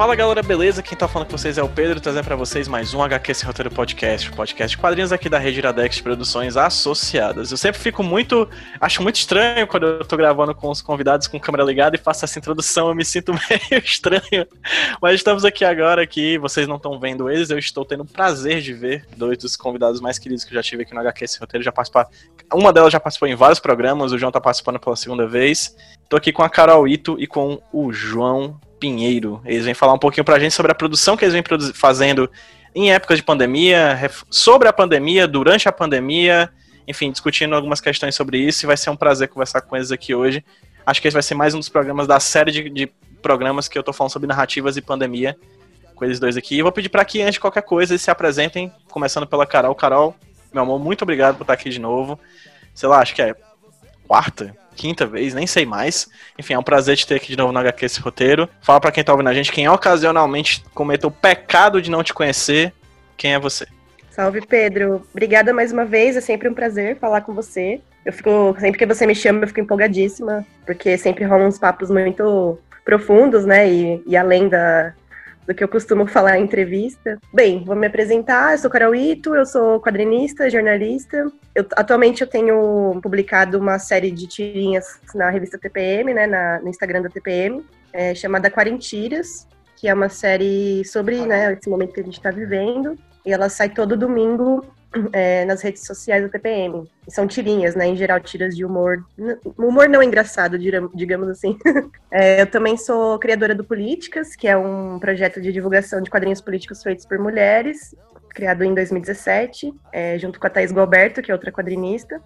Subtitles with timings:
[0.00, 0.82] Fala galera, beleza?
[0.82, 3.44] Quem tá falando com vocês é o Pedro, trazendo para vocês mais um HQ Esse
[3.44, 7.50] Roteiro Podcast, podcast quadrinhos aqui da Rede Iradex Produções Associadas.
[7.50, 8.48] Eu sempre fico muito.
[8.80, 12.24] Acho muito estranho quando eu tô gravando com os convidados com câmera ligada e faço
[12.24, 14.46] essa introdução, eu me sinto meio estranho.
[15.02, 18.62] Mas estamos aqui agora que vocês não estão vendo eles, eu estou tendo o prazer
[18.62, 21.38] de ver dois dos convidados mais queridos que eu já tive aqui no HQ Esse
[21.38, 21.62] Roteiro.
[21.62, 22.08] Já participar...
[22.54, 25.76] Uma delas já participou em vários programas, o João tá participando pela segunda vez.
[26.08, 29.42] Tô aqui com a Carol Ito e com o João Pinheiro.
[29.44, 32.28] Eles vêm falar um pouquinho pra gente sobre a produção que eles vêm fazendo
[32.74, 36.50] em épocas de pandemia, sobre a pandemia, durante a pandemia,
[36.88, 38.64] enfim, discutindo algumas questões sobre isso.
[38.64, 40.42] E vai ser um prazer conversar com eles aqui hoje.
[40.86, 43.78] Acho que esse vai ser mais um dos programas da série de, de programas que
[43.78, 45.36] eu tô falando sobre narrativas e pandemia
[45.94, 46.56] com eles dois aqui.
[46.56, 49.74] E vou pedir para que, antes de qualquer coisa, eles se apresentem, começando pela Carol.
[49.74, 50.16] Carol,
[50.52, 52.18] meu amor, muito obrigado por estar aqui de novo.
[52.74, 53.34] Sei lá, acho que é
[54.08, 56.08] quarta, quinta vez, nem sei mais.
[56.38, 58.48] Enfim, é um prazer te ter aqui de novo no HQ esse roteiro.
[58.60, 62.14] Fala para quem tá ouvindo a gente, quem ocasionalmente cometeu o pecado de não te
[62.14, 62.72] conhecer,
[63.16, 63.66] quem é você?
[64.10, 65.06] Salve, Pedro.
[65.12, 67.80] Obrigada mais uma vez, é sempre um prazer falar com você.
[68.04, 71.90] Eu fico, sempre que você me chama, eu fico empolgadíssima, porque sempre rolam uns papos
[71.90, 74.94] muito profundos, né, e, e além da,
[75.50, 77.18] do que eu costumo falar em entrevista.
[77.34, 81.26] Bem, vou me apresentar, eu sou Carol Ito, eu sou quadrinista, jornalista.
[81.52, 86.68] Eu, atualmente eu tenho publicado uma série de tirinhas na revista TPM, né, na, no
[86.68, 92.00] Instagram da TPM, é, chamada Quarentiras, que é uma série sobre né, esse momento que
[92.00, 92.96] a gente está vivendo.
[93.26, 94.64] E ela sai todo domingo
[95.12, 96.88] é, nas redes sociais da TPM.
[97.08, 97.86] são tirinhas, né?
[97.86, 99.04] Em geral, tiras de humor.
[99.56, 101.56] Humor não engraçado, digamos assim.
[102.10, 106.40] é, eu também sou criadora do Políticas, que é um projeto de divulgação de quadrinhos
[106.40, 107.94] políticos feitos por mulheres,
[108.30, 112.20] criado em 2017, é, junto com a Thais Galberto, que é outra quadrinista.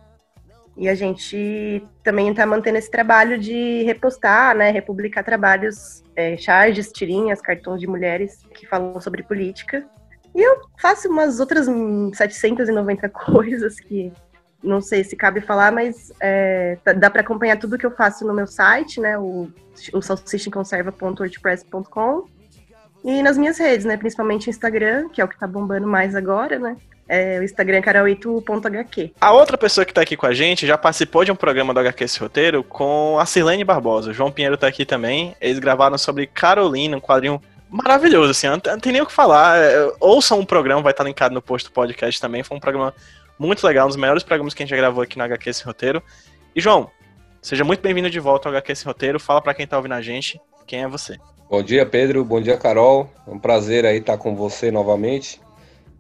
[0.77, 6.91] E a gente também está mantendo esse trabalho de repostar, né, republicar trabalhos, é, charges,
[6.91, 9.87] tirinhas, cartões de mulheres que falam sobre política.
[10.35, 11.69] E eu faço umas outras
[12.13, 14.13] 790 coisas que
[14.63, 18.33] não sei se cabe falar, mas é, dá para acompanhar tudo que eu faço no
[18.33, 19.19] meu site, né?
[19.19, 19.51] O,
[19.93, 22.27] o salsichinconserva.wordpress.com
[23.05, 23.99] e nas minhas redes, né?
[23.99, 26.79] Principalmente Instagram, que é o que tá bombando mais agora, né?
[27.07, 29.13] É, o Instagram é carol8.hq.
[29.21, 31.81] A outra pessoa que tá aqui com a gente já participou de um programa do
[31.81, 34.11] HQ Esse Roteiro com a Silene Barbosa.
[34.11, 35.37] O João Pinheiro tá aqui também.
[35.39, 37.43] Eles gravaram sobre Carolina, um quadrinho
[37.75, 39.59] maravilhoso, assim, não, tem nem o que falar.
[39.59, 42.45] É, ouçam um programa, vai estar linkado no post do podcast também.
[42.45, 42.95] Foi um programa
[43.37, 45.65] muito legal, um dos melhores programas que a gente já gravou aqui no HQ Esse
[45.65, 46.01] Roteiro.
[46.55, 46.89] E, João,
[47.43, 49.19] seja muito bem-vindo de volta ao HQ Esse Roteiro.
[49.19, 51.19] Fala para quem tá ouvindo a gente, quem é você.
[51.51, 52.25] Bom dia, Pedro.
[52.25, 53.11] Bom dia, Carol.
[53.27, 55.41] É um prazer aí estar com você novamente.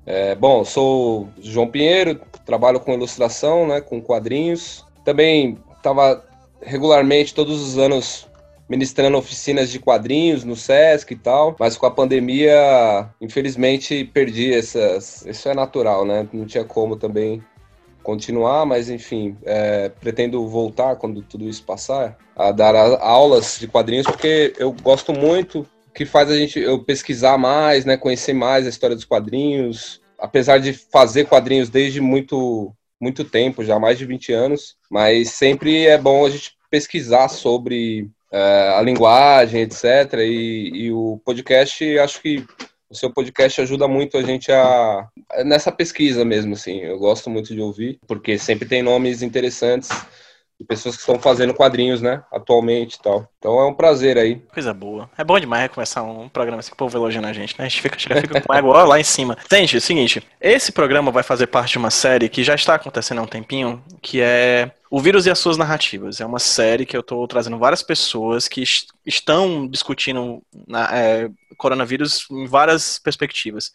[0.06, 4.84] É, bom, sou João Pinheiro, trabalho com ilustração, né, com quadrinhos.
[5.04, 6.24] Também estava
[6.62, 8.28] regularmente, todos os anos,
[8.69, 15.25] ministrando oficinas de quadrinhos no Sesc e tal, mas com a pandemia, infelizmente, perdi essas.
[15.26, 16.26] Isso é natural, né?
[16.32, 17.42] Não tinha como também
[18.02, 24.06] continuar, mas enfim, é, pretendo voltar quando tudo isso passar a dar aulas de quadrinhos
[24.06, 28.69] porque eu gosto muito que faz a gente eu pesquisar mais, né, conhecer mais a
[28.69, 34.32] história dos quadrinhos, apesar de fazer quadrinhos desde muito muito tempo, já mais de 20
[34.32, 38.08] anos, mas sempre é bom a gente pesquisar sobre
[38.76, 40.14] a linguagem, etc.
[40.18, 42.44] E, e, o podcast, acho que
[42.90, 45.06] o seu podcast ajuda muito a gente a
[45.44, 46.81] nessa pesquisa mesmo, assim.
[46.81, 49.90] Eu gosto muito de ouvir, porque sempre tem nomes interessantes
[50.58, 53.28] de pessoas que estão fazendo quadrinhos, né, atualmente e tal.
[53.38, 54.36] Então é um prazer aí.
[54.52, 55.10] Coisa boa.
[55.18, 57.64] É bom demais começar um programa assim o povo elogiando a gente, né?
[57.64, 59.36] A gente fica, chega, fica com água lá em cima.
[59.50, 62.76] Gente, é o seguinte, esse programa vai fazer parte de uma série que já está
[62.76, 66.20] acontecendo há um tempinho, que é o Vírus e as Suas Narrativas.
[66.20, 68.62] É uma série que eu estou trazendo várias pessoas que
[69.04, 73.72] estão discutindo na, é, coronavírus em várias perspectivas.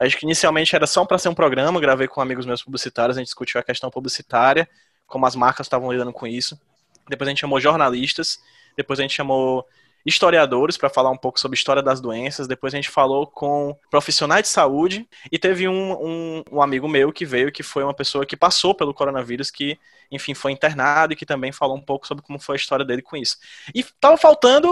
[0.00, 3.20] Acho que inicialmente era só para ser um programa, gravei com amigos meus publicitários, a
[3.20, 4.68] gente discutiu a questão publicitária,
[5.06, 6.60] como as marcas estavam lidando com isso.
[7.08, 8.40] Depois a gente chamou jornalistas,
[8.76, 9.66] depois a gente chamou
[10.04, 12.48] historiadores para falar um pouco sobre história das doenças.
[12.48, 17.12] Depois a gente falou com profissionais de saúde e teve um, um, um amigo meu
[17.12, 19.78] que veio, que foi uma pessoa que passou pelo coronavírus, que,
[20.10, 23.02] enfim, foi internado e que também falou um pouco sobre como foi a história dele
[23.02, 23.36] com isso.
[23.74, 24.68] E tava faltando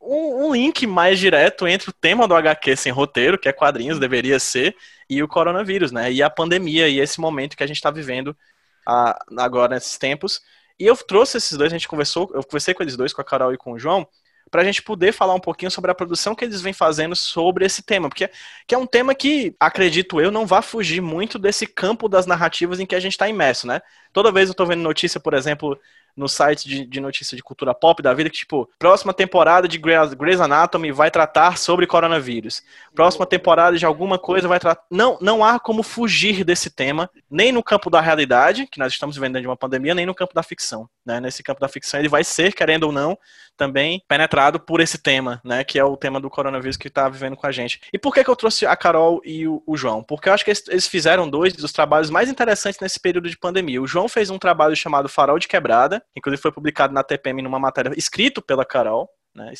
[0.00, 3.98] um, um, link mais direto entre o tema do HQ sem roteiro, que é quadrinhos,
[3.98, 4.76] deveria ser,
[5.08, 6.12] e o coronavírus, né?
[6.12, 8.36] E a pandemia e esse momento que a gente está vivendo
[8.86, 10.40] agora nesses tempos.
[10.78, 13.24] E eu trouxe esses dois, a gente conversou, eu conversei com eles dois, com a
[13.24, 14.06] Carol e com o João,
[14.50, 17.64] para a gente poder falar um pouquinho sobre a produção que eles vêm fazendo sobre
[17.64, 18.30] esse tema, porque
[18.66, 22.78] que é um tema que, acredito eu, não vai fugir muito desse campo das narrativas
[22.78, 23.80] em que a gente está imerso, né?
[24.12, 25.78] Toda vez eu estou vendo notícia, por exemplo,
[26.16, 29.78] no site de, de notícia de cultura pop da vida que, tipo, próxima temporada de
[29.78, 32.62] Grey's Anatomy vai tratar sobre coronavírus.
[32.94, 34.82] Próxima temporada de alguma coisa vai tratar.
[34.90, 39.16] Não, não há como fugir desse tema, nem no campo da realidade, que nós estamos
[39.16, 40.88] vivendo de uma pandemia, nem no campo da ficção.
[41.04, 41.20] Né?
[41.20, 43.18] Nesse campo da ficção, ele vai ser, querendo ou não,
[43.56, 45.64] também penetrado por esse tema, né?
[45.64, 47.80] Que é o tema do coronavírus que está vivendo com a gente.
[47.92, 50.02] E por que, que eu trouxe a Carol e o, o João?
[50.02, 53.38] Porque eu acho que eles, eles fizeram dois dos trabalhos mais interessantes nesse período de
[53.38, 53.80] pandemia.
[53.80, 57.42] O João fez um trabalho chamado Farol de Quebrada, que inclusive foi publicado na TPM
[57.42, 59.52] numa matéria escrito pela Carol, né,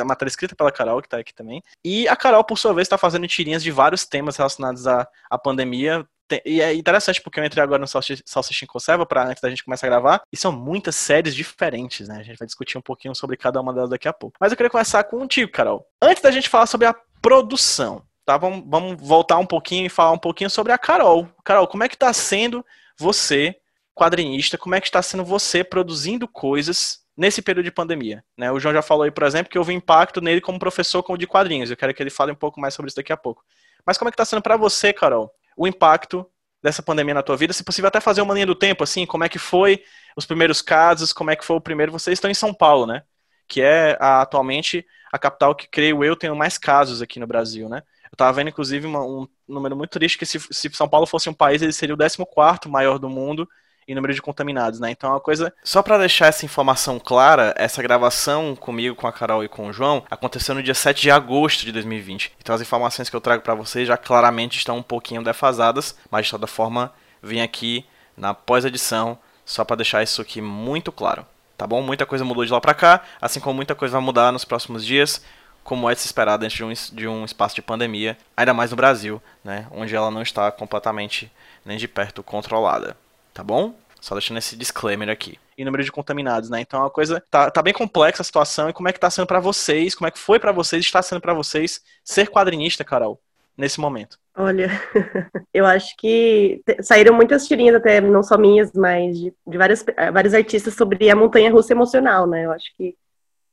[0.00, 1.62] a matéria escrita pela Carol, que está aqui também.
[1.84, 5.38] E a Carol, por sua vez, está fazendo tirinhas de vários temas relacionados à, à
[5.38, 6.06] pandemia.
[6.44, 9.88] E é interessante porque eu entrei agora no Salsichinho Conserva para antes da gente começar
[9.88, 12.18] a gravar, e são muitas séries diferentes, né?
[12.18, 14.36] A gente vai discutir um pouquinho sobre cada uma delas daqui a pouco.
[14.40, 15.84] Mas eu queria começar contigo, Carol.
[16.00, 18.36] Antes da gente falar sobre a produção, tá?
[18.36, 21.28] Vamos, vamos voltar um pouquinho e falar um pouquinho sobre a Carol.
[21.44, 22.64] Carol, como é que está sendo
[22.96, 23.56] você
[24.00, 28.24] quadrinista, como é que está sendo você produzindo coisas nesse período de pandemia.
[28.34, 28.50] Né?
[28.50, 31.70] O João já falou aí, por exemplo, que houve impacto nele como professor de quadrinhos.
[31.70, 33.44] Eu quero que ele fale um pouco mais sobre isso daqui a pouco.
[33.84, 36.26] Mas como é que está sendo para você, Carol, o impacto
[36.62, 37.52] dessa pandemia na tua vida?
[37.52, 39.84] Se possível, até fazer uma linha do tempo, assim, como é que foi
[40.16, 41.92] os primeiros casos, como é que foi o primeiro.
[41.92, 43.02] Vocês estão em São Paulo, né?
[43.46, 47.68] Que é a, atualmente a capital que, creio eu, tem mais casos aqui no Brasil,
[47.68, 47.82] né?
[48.04, 51.28] Eu estava vendo, inclusive, uma, um número muito triste, que se, se São Paulo fosse
[51.28, 53.46] um país, ele seria o 14º maior do mundo,
[53.90, 54.92] e número de contaminados, né?
[54.92, 55.52] Então é uma coisa.
[55.64, 59.72] Só para deixar essa informação clara, essa gravação comigo, com a Carol e com o
[59.72, 62.32] João aconteceu no dia 7 de agosto de 2020.
[62.40, 66.26] Então as informações que eu trago para vocês já claramente estão um pouquinho defasadas, mas
[66.26, 67.84] de toda forma vim aqui
[68.16, 71.26] na pós-edição só para deixar isso aqui muito claro.
[71.58, 71.82] Tá bom?
[71.82, 74.86] Muita coisa mudou de lá para cá, assim como muita coisa vai mudar nos próximos
[74.86, 75.22] dias
[75.62, 78.70] como é de se esperar dentro de um, de um espaço de pandemia, ainda mais
[78.70, 81.30] no Brasil, né, onde ela não está completamente
[81.66, 82.96] nem de perto controlada
[83.32, 83.74] tá bom?
[84.00, 85.38] Só deixando esse disclaimer aqui.
[85.56, 86.60] E número de contaminados, né?
[86.60, 87.22] Então é uma coisa.
[87.30, 88.70] Tá, tá bem complexa a situação.
[88.70, 89.94] E como é que tá sendo para vocês?
[89.94, 90.84] Como é que foi para vocês?
[90.84, 93.20] Está sendo para vocês ser quadrinista, Carol,
[93.56, 94.18] nesse momento?
[94.34, 94.70] Olha,
[95.52, 100.10] eu acho que saíram muitas tirinhas, até não só minhas, mas de, de várias, eh,
[100.10, 102.46] vários artistas sobre a montanha russa emocional, né?
[102.46, 102.96] Eu acho que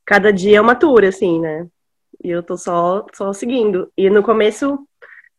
[0.05, 1.67] cada dia é uma tour, assim, né?
[2.23, 3.91] E eu tô só, só seguindo.
[3.97, 4.79] E no começo,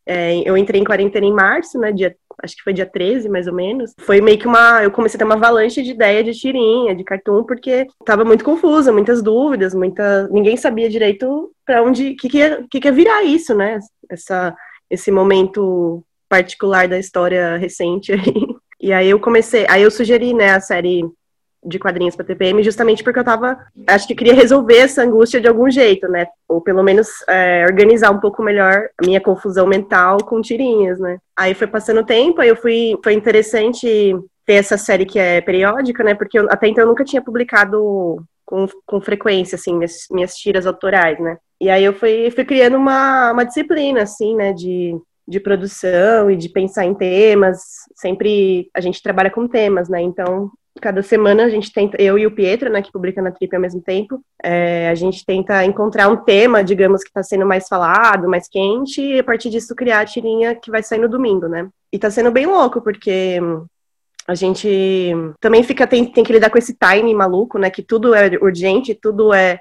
[0.05, 1.91] é, eu entrei em quarentena em março, né?
[1.91, 4.83] Dia acho que foi dia 13, mais ou menos, foi meio que uma.
[4.83, 8.43] Eu comecei a ter uma avalanche de ideia de tirinha, de cartoon, porque tava muito
[8.43, 10.27] confusa, muitas dúvidas, muita.
[10.29, 12.11] Ninguém sabia direito para onde.
[12.11, 13.79] O que, que, ia, que, que ia virar isso, né?
[14.09, 14.55] Essa,
[14.89, 18.19] esse momento particular da história recente aí.
[18.81, 19.65] E aí eu comecei.
[19.67, 21.03] Aí eu sugeri, né, a série
[21.63, 23.57] de quadrinhos para TPM, justamente porque eu tava,
[23.87, 26.27] acho que queria resolver essa angústia de algum jeito, né?
[26.47, 31.17] Ou pelo menos é, organizar um pouco melhor a minha confusão mental com tirinhas, né?
[31.35, 35.41] Aí foi passando o tempo, aí eu fui, foi interessante ter essa série que é
[35.41, 36.15] periódica, né?
[36.15, 40.65] Porque eu, até então eu nunca tinha publicado com, com frequência, assim, minhas, minhas tiras
[40.65, 41.37] autorais, né?
[41.61, 44.53] E aí eu fui, fui criando uma, uma disciplina, assim, né?
[44.53, 44.97] De,
[45.27, 47.59] de produção e de pensar em temas.
[47.95, 50.01] Sempre a gente trabalha com temas, né?
[50.01, 50.49] Então
[50.79, 53.61] cada semana a gente tenta, eu e o Pietro, né, que publica na Trip ao
[53.61, 58.29] mesmo tempo, é, a gente tenta encontrar um tema, digamos, que está sendo mais falado,
[58.29, 61.67] mais quente, e a partir disso criar a tirinha que vai sair no domingo, né?
[61.91, 63.39] E tá sendo bem louco, porque
[64.27, 68.13] a gente também fica, tem, tem que lidar com esse timing maluco, né, que tudo
[68.13, 69.59] é urgente, tudo é,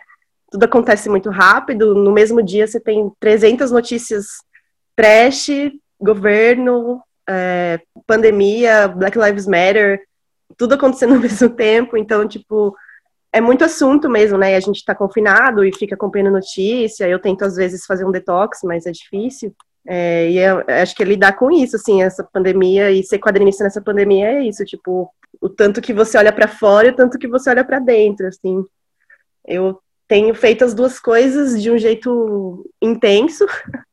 [0.50, 4.26] tudo acontece muito rápido, no mesmo dia você tem 300 notícias
[4.96, 5.50] trash,
[6.00, 10.02] governo, é, pandemia, Black Lives Matter,
[10.56, 12.74] tudo acontecendo ao mesmo tempo, então, tipo,
[13.32, 14.56] é muito assunto mesmo, né?
[14.56, 17.06] A gente tá confinado e fica acompanhando notícia.
[17.06, 19.54] Eu tento, às vezes, fazer um detox, mas é difícil.
[19.86, 23.64] É, e eu acho que é lidar com isso, assim, essa pandemia e ser quadrinista
[23.64, 27.18] nessa pandemia é isso, tipo, o tanto que você olha para fora e o tanto
[27.18, 28.64] que você olha para dentro, assim.
[29.46, 33.46] Eu tenho feito as duas coisas de um jeito intenso.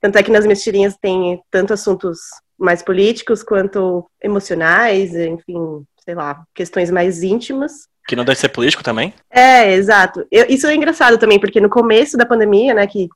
[0.00, 2.18] Tanto é que nas minhas tirinhas tem tanto assuntos
[2.58, 7.88] mais políticos quanto emocionais, enfim, sei lá, questões mais íntimas.
[8.06, 9.12] Que não deve ser político também?
[9.28, 10.24] É, exato.
[10.30, 13.08] Eu, isso é engraçado também, porque no começo da pandemia, né, que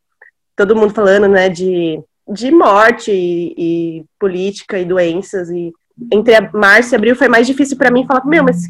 [0.57, 5.73] todo mundo falando, né, de, de morte e, e política e doenças, e
[6.13, 8.69] entre março e abril foi mais difícil para mim falar, meu, mas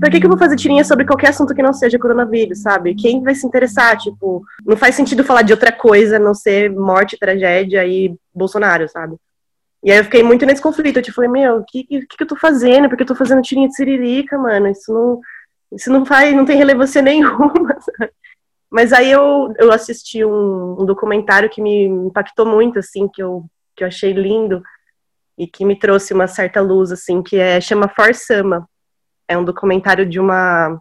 [0.00, 2.94] por que, que eu vou fazer tirinha sobre qualquer assunto que não seja coronavírus, sabe?
[2.94, 3.98] Quem vai se interessar?
[3.98, 9.16] Tipo, não faz sentido falar de outra coisa, não ser morte, tragédia e Bolsonaro, sabe?
[9.86, 10.96] E aí eu fiquei muito nesse conflito.
[10.96, 12.88] Eu tipo, falei, meu, o que, que, que eu tô fazendo?
[12.88, 14.66] Porque eu tô fazendo tirinha de siririca, mano.
[14.66, 15.20] Isso não,
[15.72, 17.78] isso não faz, não tem relevância nenhuma.
[18.68, 23.44] Mas aí eu, eu assisti um, um documentário que me impactou muito, assim, que eu,
[23.76, 24.60] que eu achei lindo
[25.38, 28.68] e que me trouxe uma certa luz, assim, que é chama For Sama.
[29.28, 30.80] É um documentário de uma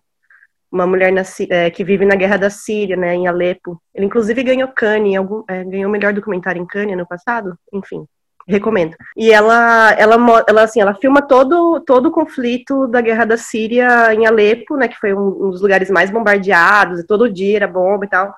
[0.71, 1.21] uma mulher na,
[1.51, 3.81] é, que vive na guerra da Síria, né, em Alepo.
[3.93, 8.05] Ele inclusive ganhou Cannes, algum, é, ganhou o melhor documentário em Cannes no passado, enfim
[8.47, 8.95] recomendo.
[9.17, 14.13] E ela, ela, ela, assim, ela filma todo, todo o conflito da guerra da Síria
[14.13, 17.67] em Alepo, né, que foi um, um dos lugares mais bombardeados, e todo dia era
[17.67, 18.33] bomba e tal.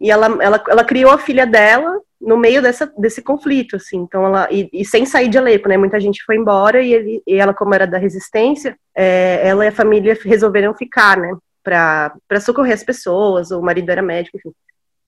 [0.00, 4.24] E ela, ela, ela criou a filha dela no meio dessa, desse conflito, assim, então
[4.24, 7.34] ela, e, e sem sair de Alepo, né, muita gente foi embora e, ele, e
[7.34, 12.74] ela, como era da resistência, é, ela e a família resolveram ficar, né, para socorrer
[12.74, 14.52] as pessoas, o marido era médico, enfim.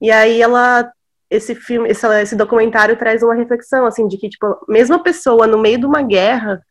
[0.01, 0.91] E aí ela
[1.29, 5.47] esse filme, esse, esse documentário traz uma reflexão, assim, de que, tipo, mesmo a pessoa
[5.47, 6.61] no meio de uma guerra,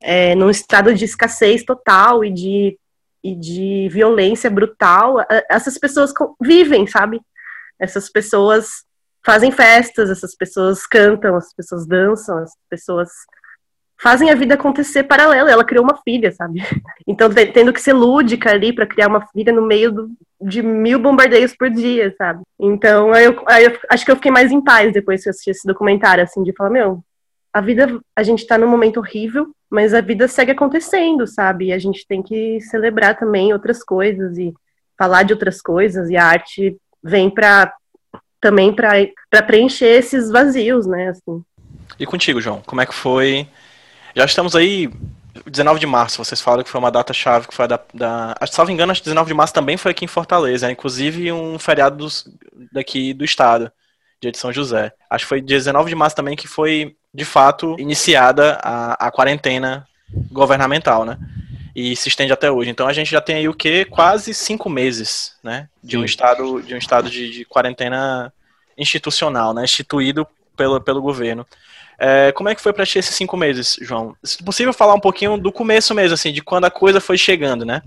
[0.00, 2.78] é, num estado de escassez total e de,
[3.22, 5.18] e de violência brutal,
[5.48, 7.20] essas pessoas vivem, sabe?
[7.78, 8.84] Essas pessoas
[9.24, 13.10] fazem festas, essas pessoas cantam, as pessoas dançam, as pessoas
[14.02, 15.50] fazem a vida acontecer paralela.
[15.50, 16.60] Ela criou uma filha, sabe?
[17.04, 21.00] Então, tendo que ser lúdica ali para criar uma filha no meio do, de mil
[21.00, 22.42] bombardeios por dia, sabe?
[22.58, 25.30] Então, aí eu, aí eu, acho que eu fiquei mais em paz depois que eu
[25.30, 27.02] assisti esse documentário, assim, de falar, meu,
[27.52, 31.66] a vida, a gente tá num momento horrível, mas a vida segue acontecendo, sabe?
[31.66, 34.54] E a gente tem que celebrar também outras coisas e
[34.96, 37.74] falar de outras coisas, e a arte vem para
[38.40, 41.42] também para preencher esses vazios, né, assim.
[41.98, 43.46] E contigo, João, como é que foi
[44.14, 44.90] já estamos aí
[45.46, 48.36] 19 de março, vocês falaram que foi uma data chave, que foi a da, da
[48.46, 50.72] salvo engano, acho que 19 de março também foi aqui em Fortaleza, né?
[50.72, 52.28] inclusive um feriado dos,
[52.70, 53.70] daqui do estado,
[54.20, 54.92] dia de São José.
[55.10, 59.10] Acho que foi dia 19 de março também que foi, de fato, iniciada a, a
[59.10, 59.86] quarentena
[60.30, 61.18] governamental, né?
[61.74, 62.70] E se estende até hoje.
[62.70, 63.86] Então a gente já tem aí o que?
[63.86, 65.68] Quase cinco meses, né?
[65.82, 68.32] De um estado, de, um estado de, de quarentena
[68.76, 69.64] institucional, né?
[69.64, 71.46] Instituído pelo, pelo governo.
[71.98, 74.16] É, como é que foi para ti esses cinco meses, João?
[74.22, 77.64] Se possível, falar um pouquinho do começo mesmo, assim, de quando a coisa foi chegando,
[77.64, 77.82] né?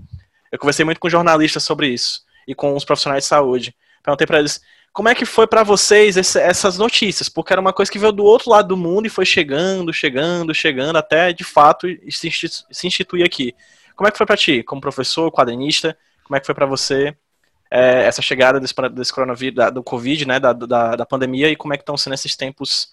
[0.50, 3.74] Eu conversei muito com jornalistas sobre isso e com os profissionais de saúde.
[4.02, 4.60] Perguntei para eles
[4.92, 8.12] como é que foi para vocês esse, essas notícias, porque era uma coisa que veio
[8.12, 12.86] do outro lado do mundo e foi chegando, chegando, chegando até de fato se, se
[12.86, 13.54] instituir aqui.
[13.94, 15.96] Como é que foi para ti, como professor, quadrinista?
[16.24, 17.14] Como é que foi para você
[17.70, 21.56] é, essa chegada desse, desse coronavírus, da, do Covid, né, da, da, da pandemia, e
[21.56, 22.88] como é que estão sendo esses tempos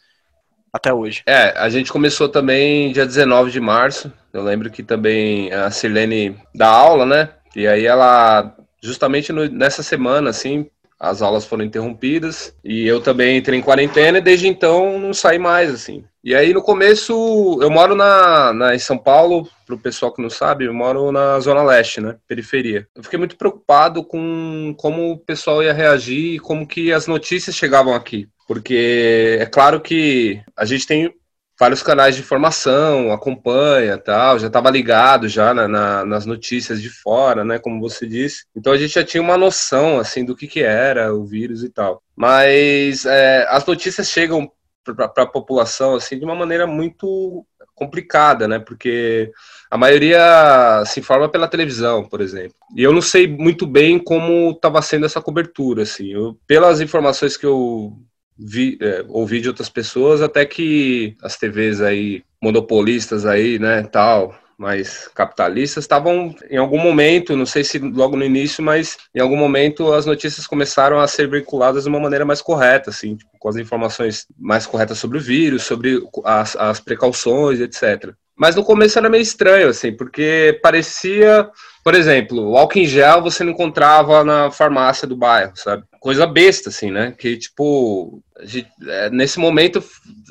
[0.73, 1.21] até hoje.
[1.27, 4.11] É, a gente começou também dia 19 de março.
[4.33, 7.29] Eu lembro que também a Silene dá aula, né?
[7.55, 10.67] E aí ela, justamente no, nessa semana, assim,
[11.03, 15.38] as aulas foram interrompidas e eu também entrei em quarentena e desde então não saí
[15.38, 16.05] mais, assim.
[16.24, 20.22] E aí no começo, eu moro na, na em São Paulo, para o pessoal que
[20.22, 22.15] não sabe, eu moro na Zona Leste, né?
[22.25, 22.88] Periferia.
[22.95, 27.55] Eu fiquei muito preocupado com como o pessoal ia reagir e como que as notícias
[27.55, 31.13] chegavam aqui porque é claro que a gente tem
[31.60, 36.89] vários canais de informação, acompanha, tal, já estava ligado já na, na, nas notícias de
[36.89, 38.45] fora, né, como você disse.
[38.55, 41.69] Então a gente já tinha uma noção assim do que que era o vírus e
[41.69, 42.01] tal.
[42.15, 44.51] Mas é, as notícias chegam
[44.83, 47.45] para a população assim de uma maneira muito
[47.75, 48.60] complicada, né?
[48.60, 49.31] Porque
[49.69, 52.55] a maioria se informa pela televisão, por exemplo.
[52.75, 56.13] E eu não sei muito bem como estava sendo essa cobertura, assim.
[56.13, 57.98] Eu, pelas informações que eu
[58.37, 64.35] vi, é, ouvi de outras pessoas, até que as TVs aí, monopolistas aí, né, tal,
[64.57, 69.35] mais capitalistas, estavam em algum momento, não sei se logo no início, mas em algum
[69.35, 73.49] momento as notícias começaram a ser veiculadas de uma maneira mais correta, assim, tipo, com
[73.49, 78.13] as informações mais corretas sobre o vírus, sobre as, as precauções, etc.
[78.35, 81.49] Mas no começo era meio estranho, assim, porque parecia,
[81.83, 85.83] por exemplo, o álcool em gel você não encontrava na farmácia do bairro, sabe?
[86.03, 87.13] Coisa besta, assim, né?
[87.17, 89.81] Que, tipo, gente, é, nesse momento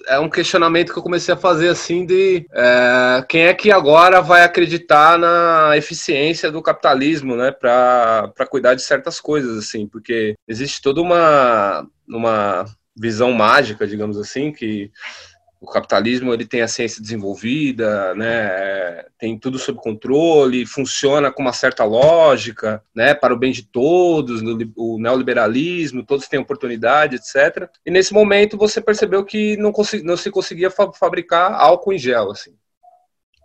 [0.06, 4.20] é um questionamento que eu comecei a fazer, assim, de é, quem é que agora
[4.20, 7.50] vai acreditar na eficiência do capitalismo, né?
[7.50, 14.52] Para cuidar de certas coisas, assim, porque existe toda uma, uma visão mágica, digamos assim,
[14.52, 14.90] que
[15.62, 21.40] o capitalismo ele tem a ciência desenvolvida, né, é, tem tudo sob controle, funciona com
[21.40, 24.42] uma certa lógica, né, para o bem de todos,
[24.76, 27.70] o neoliberalismo, todos têm oportunidade, etc.
[27.86, 32.32] E nesse momento você percebeu que não, não se conseguia fa fabricar álcool em gel,
[32.32, 32.56] assim,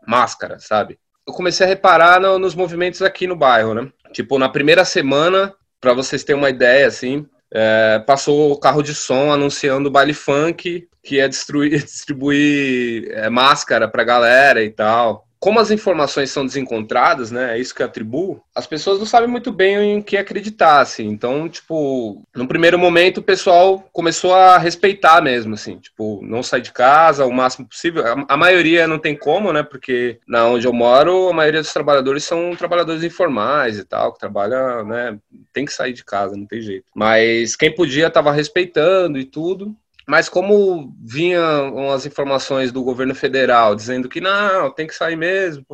[0.08, 0.98] máscara, sabe?
[1.26, 3.92] Eu comecei a reparar no, nos movimentos aqui no bairro, né?
[4.12, 8.96] Tipo, na primeira semana, para vocês terem uma ideia, assim, é, passou o carro de
[8.96, 15.28] som anunciando o baile funk, que ia destruir, distribuir é, máscara pra galera e tal
[15.40, 17.56] como as informações são desencontradas, né?
[17.56, 18.42] É isso que eu atribuo.
[18.56, 21.06] As pessoas não sabem muito bem em que acreditar, assim.
[21.08, 25.78] Então, tipo, no primeiro momento o pessoal começou a respeitar mesmo, assim.
[25.78, 28.06] Tipo, não sai de casa o máximo possível.
[28.06, 29.62] A, a maioria não tem como, né?
[29.62, 34.20] Porque na onde eu moro, a maioria dos trabalhadores são trabalhadores informais e tal, que
[34.20, 35.20] trabalham, né?
[35.54, 36.86] Tem que sair de casa, não tem jeito.
[36.96, 39.76] Mas quem podia estava respeitando e tudo.
[40.10, 45.66] Mas como vinham as informações do governo federal dizendo que não, tem que sair mesmo,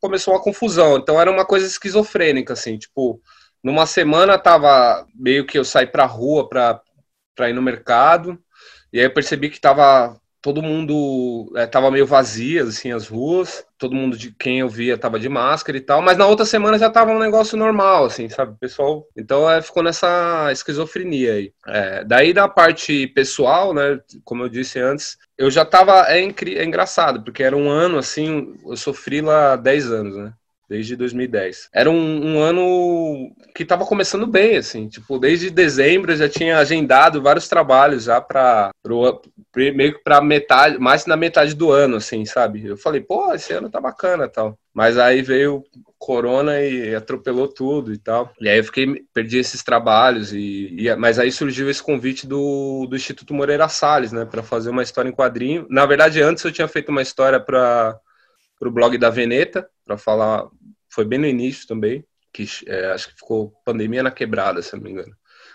[0.00, 0.96] começou uma confusão.
[0.96, 3.20] Então era uma coisa esquizofrênica, assim, tipo,
[3.62, 6.80] numa semana tava meio que eu saí pra rua pra,
[7.34, 8.38] pra ir no mercado,
[8.92, 13.64] e aí eu percebi que tava todo mundo é, tava meio vazia, assim, as ruas.
[13.78, 16.02] Todo mundo de quem eu via tava de máscara e tal.
[16.02, 18.54] Mas na outra semana já tava um negócio normal, assim, sabe?
[18.60, 19.08] pessoal.
[19.16, 21.52] Então é, ficou nessa esquizofrenia aí.
[21.66, 23.98] É, daí da parte pessoal, né?
[24.22, 26.12] Como eu disse antes, eu já tava.
[26.12, 30.34] É, é engraçado, porque era um ano, assim, eu sofri lá 10 anos, né?
[30.68, 31.68] Desde 2010.
[31.72, 36.58] Era um, um ano que estava começando bem, assim, tipo, desde dezembro eu já tinha
[36.58, 38.72] agendado vários trabalhos já para
[39.56, 42.66] meio que para metade, mais na metade do ano, assim, sabe?
[42.66, 44.58] Eu falei, pô, esse ano tá bacana, tal.
[44.72, 45.62] Mas aí veio
[46.04, 48.32] corona e atropelou tudo e tal.
[48.40, 52.86] E aí eu fiquei, perdi esses trabalhos e, e mas aí surgiu esse convite do,
[52.86, 55.66] do Instituto Moreira Salles, né, para fazer uma história em quadrinho.
[55.70, 57.98] Na verdade, antes eu tinha feito uma história para
[58.60, 60.48] o blog da Veneta, para falar
[60.88, 64.82] foi bem no início também, que é, acho que ficou pandemia na quebrada, se não
[64.82, 65.14] me engano.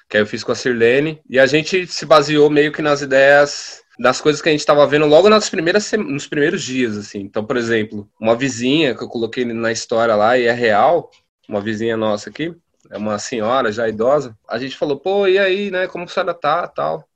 [0.09, 3.01] Que aí eu fiz com a Sirlene, e a gente se baseou meio que nas
[3.01, 7.19] ideias das coisas que a gente estava vendo logo nas primeiras, nos primeiros dias, assim.
[7.19, 11.09] Então, por exemplo, uma vizinha que eu coloquei na história lá, e é real,
[11.47, 12.53] uma vizinha nossa aqui,
[12.89, 16.33] é uma senhora já idosa, a gente falou, pô, e aí, né, como a senhora
[16.33, 17.07] tá, tal.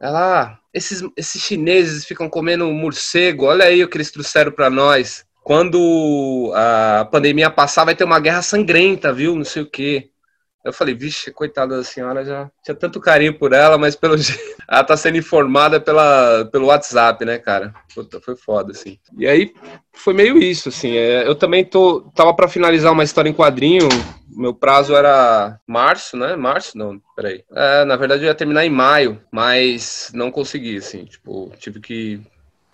[0.00, 4.68] Ela, ah, esses, esses chineses ficam comendo morcego, olha aí o que eles trouxeram para
[4.68, 9.34] nós quando a pandemia passar, vai ter uma guerra sangrenta, viu?
[9.34, 10.10] Não sei o quê.
[10.64, 14.14] Eu falei, vixe, coitada da senhora, já tinha tanto carinho por ela, mas pelo
[14.70, 17.74] ela tá sendo informada pela, pelo WhatsApp, né, cara?
[17.92, 18.96] Puta, foi foda, assim.
[19.18, 19.52] E aí
[19.92, 20.96] foi meio isso, assim.
[20.96, 23.88] É, eu também tô, tava para finalizar uma história em quadrinho.
[24.28, 26.36] Meu prazo era março, né?
[26.36, 26.78] Março?
[26.78, 27.42] Não, peraí.
[27.52, 31.04] É, na verdade eu ia terminar em maio, mas não consegui, assim.
[31.04, 32.20] Tipo, tive que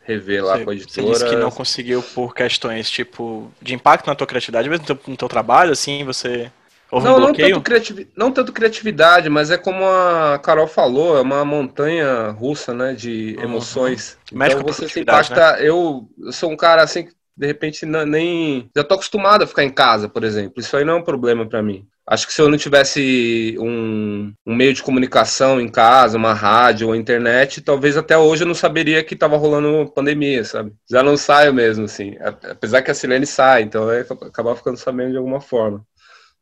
[0.08, 1.06] rever lá você, com a editora.
[1.06, 4.94] Você disse que não conseguiu por questões, tipo, de impacto na tua criatividade, mesmo no
[4.94, 6.50] teu, no teu trabalho, assim, você...
[6.90, 8.08] Houve não, um não, tanto criativi...
[8.16, 13.36] não tanto criatividade, mas é como a Carol falou, é uma montanha russa, né, de
[13.36, 13.44] uhum.
[13.44, 14.16] emoções.
[14.32, 14.42] Uhum.
[14.42, 15.52] Então você se impacta.
[15.52, 15.68] Né?
[15.68, 19.64] Eu, eu sou um cara assim que de repente nem já tô acostumado a ficar
[19.64, 20.60] em casa, por exemplo.
[20.60, 21.86] Isso aí não é um problema para mim.
[22.10, 26.88] Acho que se eu não tivesse um, um, meio de comunicação em casa, uma rádio
[26.88, 30.72] ou internet, talvez até hoje eu não saberia que estava rolando pandemia, sabe?
[30.90, 32.16] Já não saio mesmo, assim.
[32.50, 35.84] Apesar que a Silene sai, então eu acabar ficando sabendo de alguma forma.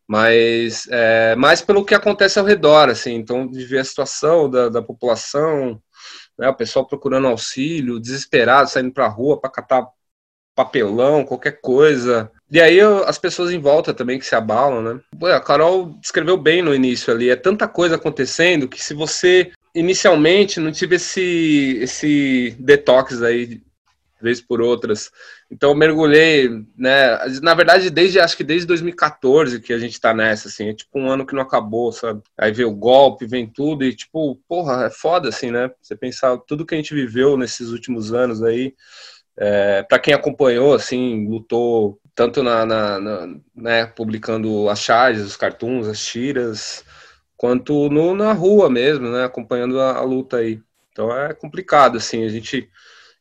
[0.06, 3.14] Mas é, mais pelo que acontece ao redor, assim.
[3.14, 5.82] Então, de ver a situação da, da população,
[6.38, 9.84] né, o pessoal procurando auxílio, desesperado, saindo para a rua para catar
[10.54, 12.30] papelão, qualquer coisa.
[12.50, 15.00] E aí as pessoas em volta também que se abalam, né?
[15.34, 20.60] a Carol descreveu bem no início ali, é tanta coisa acontecendo que se você inicialmente
[20.60, 23.60] não tive esse, esse detox aí
[24.20, 25.10] vez por outras.
[25.50, 27.18] Então mergulhei, né?
[27.42, 30.98] Na verdade, desde acho que desde 2014 que a gente tá nessa, assim, é tipo
[30.98, 32.22] um ano que não acabou, sabe?
[32.36, 35.70] Aí vem o golpe, vem tudo, e tipo, porra, é foda, assim, né?
[35.80, 38.74] Você pensar tudo que a gente viveu nesses últimos anos aí.
[39.36, 45.36] É, para quem acompanhou, assim, lutou tanto na, na, na, né, publicando as charges, os
[45.36, 46.82] cartoons, as tiras,
[47.36, 50.58] quanto no, na rua mesmo, né, acompanhando a, a, luta aí.
[50.90, 52.70] Então é complicado, assim, a gente...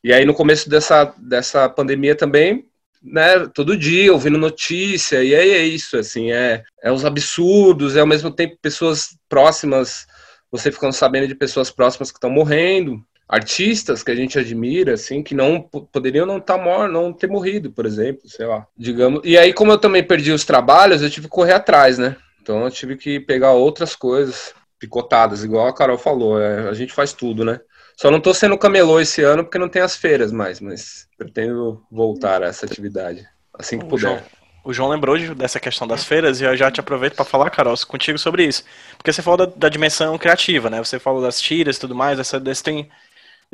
[0.01, 2.65] E aí no começo dessa, dessa pandemia também,
[3.03, 7.99] né, todo dia ouvindo notícia, e aí é isso, assim, é, é os absurdos, é
[7.99, 10.08] ao mesmo tempo pessoas próximas,
[10.49, 15.24] você ficando sabendo de pessoas próximas que estão morrendo, artistas que a gente admira, assim,
[15.24, 19.22] que não poderiam não estar tá não ter morrido, por exemplo, sei lá, digamos.
[19.24, 22.16] E aí, como eu também perdi os trabalhos, eu tive que correr atrás, né?
[22.42, 26.94] Então eu tive que pegar outras coisas picotadas, igual a Carol falou, é, a gente
[26.94, 27.60] faz tudo, né?
[27.98, 31.82] Só não tô sendo camelô esse ano porque não tem as feiras mais, mas pretendo
[31.90, 33.26] voltar a essa atividade
[33.58, 34.02] assim que o puder.
[34.02, 34.22] João,
[34.66, 37.50] o João lembrou de, dessa questão das feiras e eu já te aproveito para falar,
[37.50, 38.64] Carol, contigo sobre isso.
[38.98, 40.84] Porque você falou da, da, dimensão criativa, né?
[40.84, 42.90] Você falou das tiras e tudo mais, dessa, desse, tem,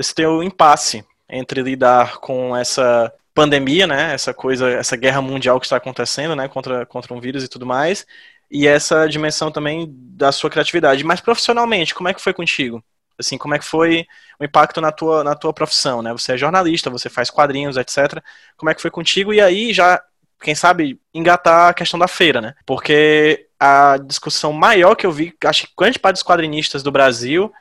[0.01, 4.13] desse teu impasse entre lidar com essa pandemia, né?
[4.13, 6.47] Essa coisa, essa guerra mundial que está acontecendo, né?
[6.47, 8.05] Contra, contra um vírus e tudo mais.
[8.49, 11.03] E essa dimensão também da sua criatividade.
[11.03, 12.83] Mas profissionalmente, como é que foi contigo?
[13.17, 14.07] Assim, como é que foi
[14.39, 16.11] o impacto na tua, na tua profissão, né?
[16.11, 18.21] Você é jornalista, você faz quadrinhos, etc.
[18.57, 19.31] Como é que foi contigo?
[19.31, 20.01] E aí já,
[20.41, 22.55] quem sabe, engatar a questão da feira, né?
[22.65, 27.53] Porque a discussão maior que eu vi, acho que grande parte dos quadrinistas do Brasil,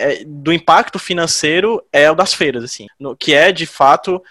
[0.00, 2.86] é, do impacto financeiro é o das feiras, assim.
[2.98, 4.22] No, que é, de fato,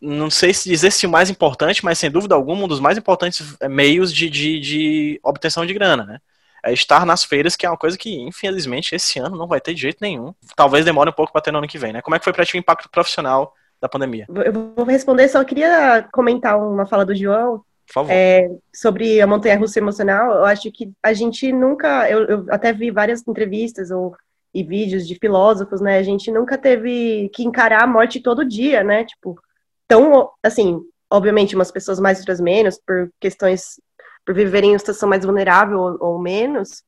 [0.00, 2.98] não sei se dizer se o mais importante, mas sem dúvida alguma, um dos mais
[2.98, 6.18] importantes meios de, de, de obtenção de grana, né?
[6.64, 9.74] é estar nas feiras, que é uma coisa que, infelizmente, esse ano não vai ter
[9.74, 10.32] de jeito nenhum.
[10.54, 12.00] Talvez demore um pouco para ter no ano que vem, né?
[12.00, 14.26] Como é que foi para ti o impacto profissional da pandemia?
[14.28, 17.64] Eu vou responder, só queria comentar uma fala do João.
[17.86, 18.12] Por favor.
[18.12, 22.72] É, sobre a montanha russa emocional, eu acho que a gente nunca, eu, eu até
[22.72, 24.14] vi várias entrevistas ou
[24.54, 25.98] e vídeos de filósofos, né?
[25.98, 29.04] A gente nunca teve que encarar a morte todo dia, né?
[29.04, 29.40] Tipo,
[29.88, 33.80] tão assim, obviamente umas pessoas mais outras menos por questões
[34.24, 36.82] por viverem em situação mais vulnerável ou, ou menos,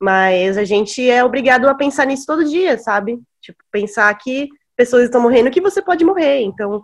[0.00, 3.20] mas a gente é obrigado a pensar nisso todo dia, sabe?
[3.40, 6.42] Tipo, pensar que pessoas estão morrendo que você pode morrer.
[6.42, 6.82] Então,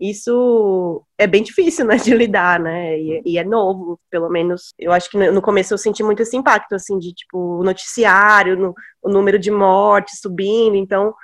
[0.00, 2.98] isso é bem difícil, né, de lidar, né?
[2.98, 4.74] E, e, é novo, pelo menos.
[4.78, 8.56] Eu acho que no começo eu senti muito esse impacto, assim, de tipo, o noticiário,
[8.56, 10.76] no, o número de mortes subindo.
[10.76, 11.14] Então,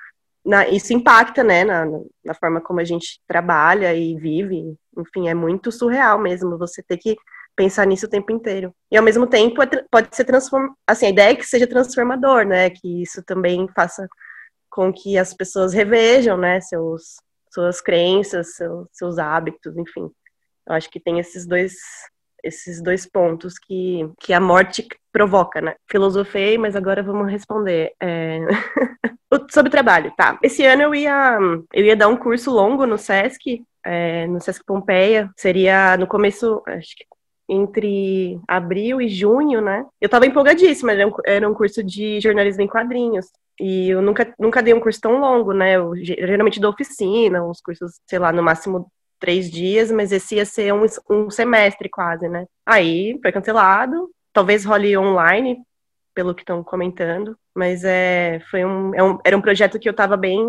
[0.45, 1.87] na, isso impacta, né, na,
[2.25, 4.75] na forma como a gente trabalha e vive.
[4.97, 7.17] Enfim, é muito surreal mesmo você ter que
[7.57, 8.73] pensar nisso o tempo inteiro.
[8.91, 10.73] E ao mesmo tempo é pode ser transform...
[10.87, 12.71] assim, a ideia é que seja transformador, né?
[12.71, 14.09] Que isso também faça
[14.71, 17.17] com que as pessoas revejam, né, seus
[17.51, 20.09] suas crenças, seus, seus hábitos, enfim.
[20.67, 21.75] Eu acho que tem esses dois
[22.43, 25.75] esses dois pontos que, que a morte provoca, né?
[25.91, 27.93] Filosofei, mas agora vamos responder.
[28.01, 28.41] É...
[29.51, 30.39] Sobre trabalho, tá.
[30.43, 31.39] Esse ano eu ia,
[31.73, 35.31] eu ia dar um curso longo no SESC, é, no SESC Pompeia.
[35.37, 37.05] Seria no começo, acho que
[37.51, 39.85] entre abril e junho, né?
[40.01, 40.93] Eu tava empolgadíssima,
[41.27, 43.27] era um, curso de jornalismo em quadrinhos.
[43.59, 45.77] E eu nunca, nunca dei um curso tão longo, né?
[45.77, 50.47] Eu geralmente dou oficina, uns cursos, sei lá, no máximo três dias, mas esse ia
[50.47, 52.47] ser um, um semestre quase, né?
[52.65, 55.59] Aí foi cancelado, talvez role online,
[56.15, 59.95] pelo que estão comentando, mas é, foi um, é um, era um projeto que eu
[59.95, 60.41] tava bem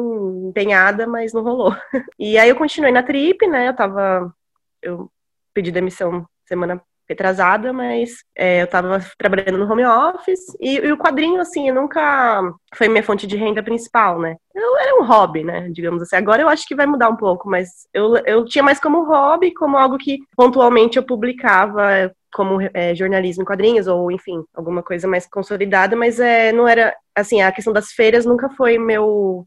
[0.47, 1.75] empenhada, mas não rolou.
[2.19, 3.67] E aí eu continuei na trip, né?
[3.67, 4.33] Eu tava.
[4.81, 5.09] Eu
[5.53, 10.97] pedi demissão semana retrasada, mas é, eu estava trabalhando no home office e, e, o
[10.97, 12.41] quadrinho, assim, nunca
[12.75, 14.35] foi minha fonte de renda principal, né?
[14.55, 15.69] Eu era um hobby, né?
[15.71, 16.15] Digamos assim.
[16.15, 19.53] Agora eu acho que vai mudar um pouco, mas eu, eu tinha mais como hobby,
[19.53, 25.05] como algo que pontualmente eu publicava como é, jornalismo em quadrinhos ou enfim alguma coisa
[25.05, 29.45] mais consolidada, mas é, não era assim a questão das feiras nunca foi meu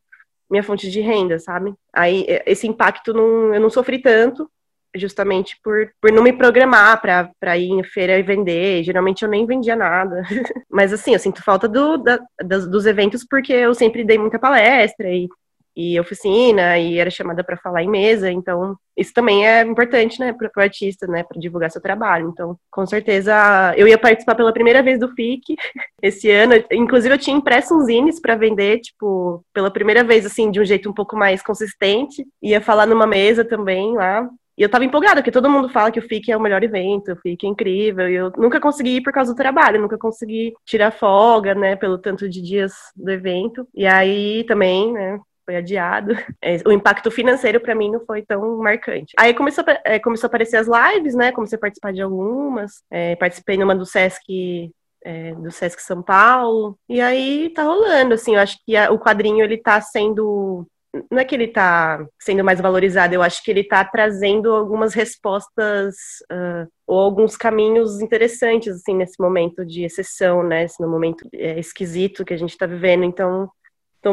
[0.51, 1.75] minha fonte de renda, sabe?
[1.93, 4.49] Aí esse impacto não, eu não sofri tanto,
[4.97, 8.83] justamente por, por não me programar para ir em feira e vender.
[8.83, 10.23] Geralmente eu nem vendia nada.
[10.71, 14.39] Mas assim, eu sinto falta do, da, dos, dos eventos porque eu sempre dei muita
[14.39, 15.29] palestra e,
[15.77, 18.31] e oficina e era chamada para falar em mesa.
[18.31, 22.29] Então, isso também é importante, né, para o artista, né, para divulgar seu trabalho.
[22.29, 25.57] Então, com certeza, eu ia participar pela primeira vez do FIC
[26.01, 26.55] esse ano.
[26.71, 30.65] Inclusive, eu tinha impresso uns zines para vender, tipo, pela primeira vez, assim, de um
[30.65, 32.25] jeito um pouco mais consistente.
[32.43, 34.29] Ia falar numa mesa também lá.
[34.57, 37.13] E eu tava empolgada, porque todo mundo fala que o FIC é o melhor evento,
[37.13, 40.55] o FIC é incrível, e eu nunca consegui ir por causa do trabalho, nunca consegui
[40.65, 43.67] tirar folga, né, pelo tanto de dias do evento.
[43.75, 46.15] E aí também, né, foi adiado.
[46.41, 49.15] É, o impacto financeiro para mim não foi tão marcante.
[49.19, 51.33] Aí começou é, começou a aparecer as lives, né?
[51.33, 52.83] Comecei a participar de algumas.
[52.91, 54.71] É, participei numa do Sesc
[55.05, 56.79] é, do Sesc São Paulo.
[56.89, 60.67] E aí tá rolando, assim, eu acho que a, o quadrinho ele tá sendo
[61.11, 64.95] não é que ele está sendo mais valorizado, eu acho que ele está trazendo algumas
[64.95, 65.95] respostas
[66.31, 70.65] uh, ou alguns caminhos interessantes assim nesse momento de exceção, né?
[70.65, 73.05] Esse momento é, esquisito que a gente está vivendo.
[73.05, 73.51] Então,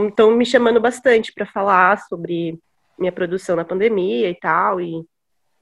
[0.08, 2.58] estão me chamando bastante para falar sobre
[2.98, 5.04] minha produção na pandemia e tal e,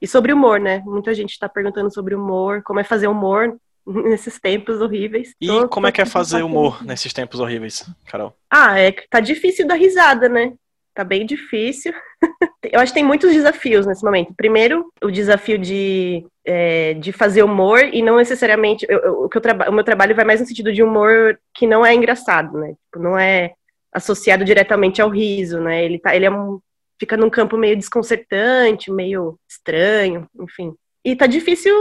[0.00, 0.82] e sobre humor, né?
[0.86, 5.34] Muita gente está perguntando sobre humor, como é fazer humor nesses tempos horríveis.
[5.40, 8.34] E tô, como é que é fazer humor nesses tempos horríveis, Carol?
[8.48, 10.54] Ah, é que tá difícil dar risada, né?
[11.00, 11.92] Tá bem difícil.
[12.70, 14.34] eu acho que tem muitos desafios nesse momento.
[14.34, 18.86] Primeiro, o desafio de, é, de fazer humor e não necessariamente.
[18.88, 21.66] Eu, eu, o, que eu o meu trabalho vai mais no sentido de humor que
[21.66, 22.74] não é engraçado, né?
[22.84, 23.54] Tipo, não é
[23.92, 25.84] associado diretamente ao riso, né?
[25.84, 26.60] Ele tá, ele é um,
[26.98, 30.74] fica num campo meio desconcertante, meio estranho, enfim.
[31.02, 31.74] E tá difícil.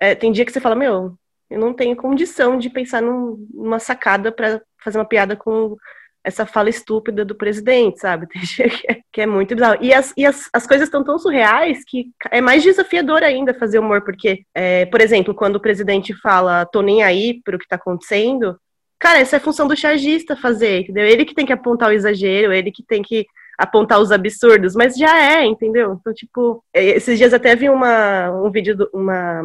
[0.00, 1.14] É, tem dia que você fala, meu,
[1.50, 5.76] eu não tenho condição de pensar num, numa sacada para fazer uma piada com
[6.24, 8.26] essa fala estúpida do presidente, sabe?
[9.12, 9.78] que é muito bizarro.
[9.80, 13.78] E as, e as, as coisas estão tão surreais que é mais desafiador ainda fazer
[13.78, 17.76] humor, porque, é, por exemplo, quando o presidente fala tô nem aí pro que tá
[17.76, 18.58] acontecendo,
[18.98, 21.04] cara, essa é função do chargista fazer, entendeu?
[21.04, 23.26] Ele que tem que apontar o exagero, ele que tem que
[23.58, 25.98] apontar os absurdos, mas já é, entendeu?
[26.00, 29.42] Então, tipo, é, esses dias até vi uma, um vídeo, do, uma.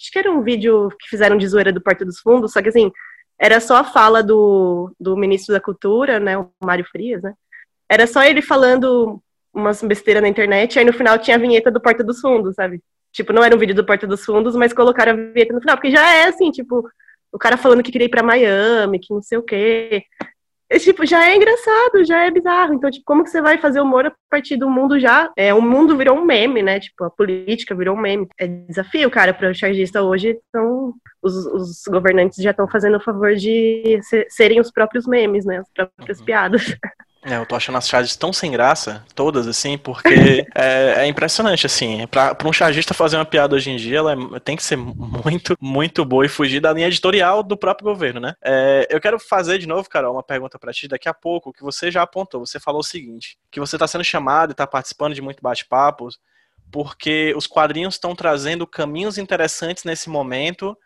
[0.00, 2.68] Acho que era um vídeo que fizeram de zoeira do Porta dos Fundos, só que
[2.68, 2.92] assim,
[3.38, 7.34] era só a fala do, do ministro da Cultura, né, o Mário Frias, né?
[7.88, 9.22] Era só ele falando
[9.54, 12.82] umas besteiras na internet, aí no final tinha a vinheta do Porta dos Fundos, sabe?
[13.12, 15.76] Tipo, não era um vídeo do Porta dos Fundos, mas colocaram a vinheta no final,
[15.76, 16.88] porque já é assim, tipo,
[17.32, 20.04] o cara falando que queria ir pra Miami, que não sei o quê.
[20.70, 22.74] E, tipo, já é engraçado, já é bizarro.
[22.74, 25.30] Então, tipo, como que você vai fazer humor a partir do mundo já?
[25.34, 26.78] É, o mundo virou um meme, né?
[26.78, 28.28] Tipo, a política virou um meme.
[28.38, 30.38] É desafio, cara, para o chargista hoje.
[30.48, 35.46] Então, os, os governantes já estão fazendo o favor de ser, serem os próprios memes,
[35.46, 35.58] né?
[35.58, 36.26] As próprias uhum.
[36.26, 36.76] piadas.
[37.22, 40.08] É, eu tô achando as charges tão sem graça, todas, assim, porque
[40.54, 42.06] é, é, impressionante, assim.
[42.06, 44.76] Pra, pra um chargista fazer uma piada hoje em dia, ela é, tem que ser
[44.76, 48.34] muito, muito boa e fugir da linha editorial do próprio governo, né?
[48.42, 51.62] É, eu quero fazer de novo, Carol, uma pergunta pra ti daqui a pouco, que
[51.62, 52.46] você já apontou.
[52.46, 56.18] Você falou o seguinte, que você tá sendo chamado e tá participando de muito bate-papos,
[56.70, 60.76] porque os quadrinhos estão trazendo caminhos interessantes nesse momento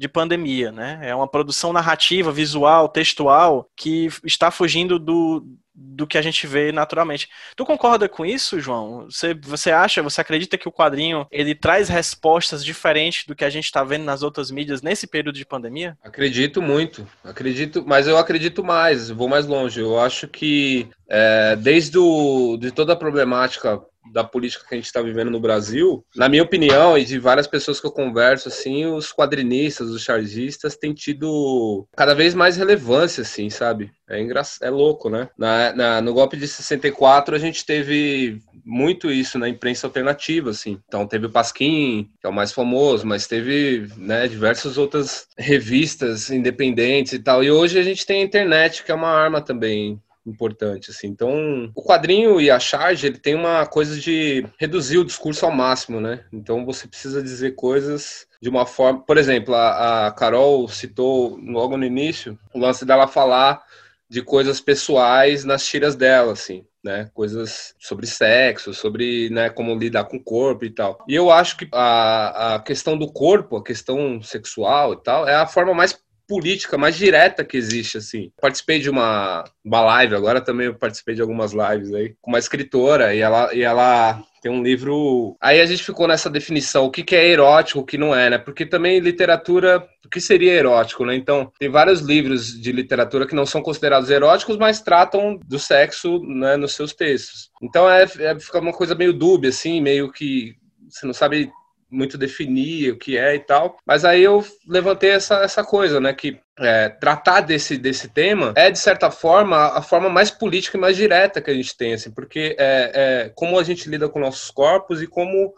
[0.00, 0.98] de pandemia, né?
[1.02, 6.72] É uma produção narrativa, visual, textual que está fugindo do, do que a gente vê
[6.72, 7.28] naturalmente.
[7.54, 9.04] Tu concorda com isso, João?
[9.10, 13.50] Você, você acha, você acredita que o quadrinho ele traz respostas diferentes do que a
[13.50, 15.98] gente está vendo nas outras mídias nesse período de pandemia?
[16.02, 19.80] Acredito muito, acredito, mas eu acredito mais, vou mais longe.
[19.80, 23.82] Eu acho que é, desde o, de toda a problemática
[24.12, 27.46] da política que a gente está vivendo no Brasil, na minha opinião e de várias
[27.46, 33.22] pessoas que eu converso, assim, os quadrinistas, os chargistas têm tido cada vez mais relevância,
[33.22, 33.90] assim, sabe?
[34.08, 34.42] É, engra...
[34.62, 35.28] é louco, né?
[35.38, 40.80] Na, na, no golpe de 64 a gente teve muito isso na imprensa alternativa, assim.
[40.86, 46.30] Então teve o Pasquim, que é o mais famoso, mas teve, né, diversas outras revistas
[46.30, 47.42] independentes e tal.
[47.42, 51.08] E hoje a gente tem a internet, que é uma arma também importante, assim.
[51.08, 55.52] Então, o quadrinho e a charge, ele tem uma coisa de reduzir o discurso ao
[55.52, 56.24] máximo, né?
[56.32, 59.00] Então, você precisa dizer coisas de uma forma...
[59.04, 63.62] Por exemplo, a, a Carol citou logo no início o lance dela falar
[64.08, 66.64] de coisas pessoais nas tiras dela, assim.
[66.82, 71.04] Né, coisas sobre sexo, sobre né, como lidar com o corpo e tal.
[71.06, 75.34] E eu acho que a, a questão do corpo, a questão sexual e tal, é
[75.34, 75.92] a forma mais
[76.30, 78.30] política mais direta que existe, assim.
[78.40, 83.12] Participei de uma, uma live, agora também participei de algumas lives aí, com uma escritora,
[83.12, 85.36] e ela, e ela tem um livro.
[85.40, 88.30] Aí a gente ficou nessa definição, o que, que é erótico, o que não é,
[88.30, 88.38] né?
[88.38, 91.16] Porque também literatura, o que seria erótico, né?
[91.16, 96.20] Então, tem vários livros de literatura que não são considerados eróticos, mas tratam do sexo
[96.24, 97.50] né, nos seus textos.
[97.60, 100.54] Então, é, é fica uma coisa meio dúbia, assim, meio que
[100.88, 101.50] você não sabe
[101.90, 103.76] muito definir o que é e tal.
[103.86, 106.12] Mas aí eu levantei essa, essa coisa, né?
[106.12, 110.80] Que é, tratar desse, desse tema é, de certa forma, a forma mais política e
[110.80, 114.20] mais direta que a gente tem, assim, porque é, é como a gente lida com
[114.20, 115.54] nossos corpos e como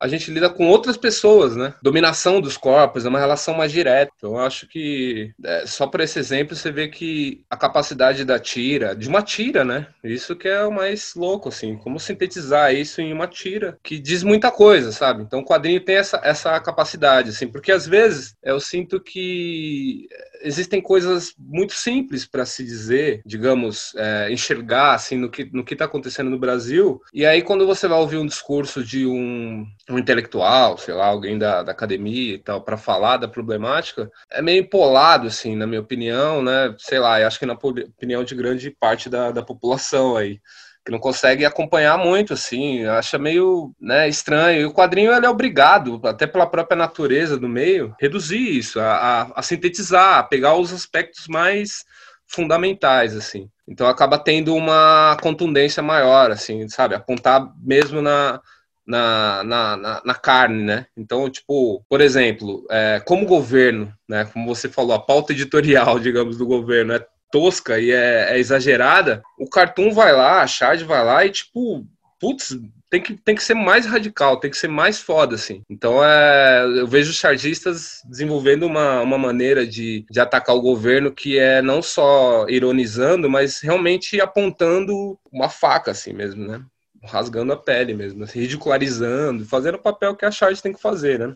[0.00, 1.74] a gente lida com outras pessoas, né?
[1.82, 4.12] Dominação dos corpos é uma relação mais direta.
[4.16, 8.38] Então, eu acho que é, só por esse exemplo você vê que a capacidade da
[8.38, 9.86] tira, de uma tira, né?
[10.04, 14.22] Isso que é o mais louco, assim, como sintetizar isso em uma tira que diz
[14.22, 15.22] muita coisa, sabe?
[15.22, 20.08] Então, o quadrinho tem essa, essa capacidade, assim, porque às vezes eu sinto que
[20.46, 25.74] existem coisas muito simples para se dizer, digamos, é, enxergar assim no que no que
[25.74, 27.00] está acontecendo no Brasil.
[27.12, 31.36] E aí quando você vai ouvir um discurso de um, um intelectual, sei lá, alguém
[31.36, 35.80] da, da academia e tal, para falar da problemática, é meio empolado, assim, na minha
[35.80, 36.74] opinião, né?
[36.78, 40.40] Sei lá, eu acho que na opinião de grande parte da, da população aí
[40.86, 44.60] que não consegue acompanhar muito, assim, acha meio né, estranho.
[44.60, 48.94] E o quadrinho ele é obrigado, até pela própria natureza do meio, reduzir isso, a,
[48.94, 51.84] a, a sintetizar, a pegar os aspectos mais
[52.28, 53.50] fundamentais, assim.
[53.66, 56.94] Então acaba tendo uma contundência maior, assim, sabe?
[56.94, 58.40] Apontar mesmo na,
[58.86, 60.86] na, na, na, na carne, né?
[60.96, 64.24] Então, tipo, por exemplo, é, como governo, né?
[64.32, 69.22] Como você falou, a pauta editorial, digamos, do governo é tosca e é, é, exagerada,
[69.38, 71.86] o Cartoon vai lá, a Shard vai lá e, tipo,
[72.20, 72.58] putz,
[72.88, 75.62] tem que, tem que ser mais radical, tem que ser mais foda, assim.
[75.68, 81.12] Então, é, eu vejo os chargistas desenvolvendo uma, uma maneira de, de atacar o governo
[81.12, 86.64] que é não só ironizando, mas realmente apontando uma faca, assim mesmo, né?
[87.02, 91.18] Rasgando a pele mesmo, assim, ridicularizando, fazendo o papel que a Charge tem que fazer,
[91.18, 91.34] né?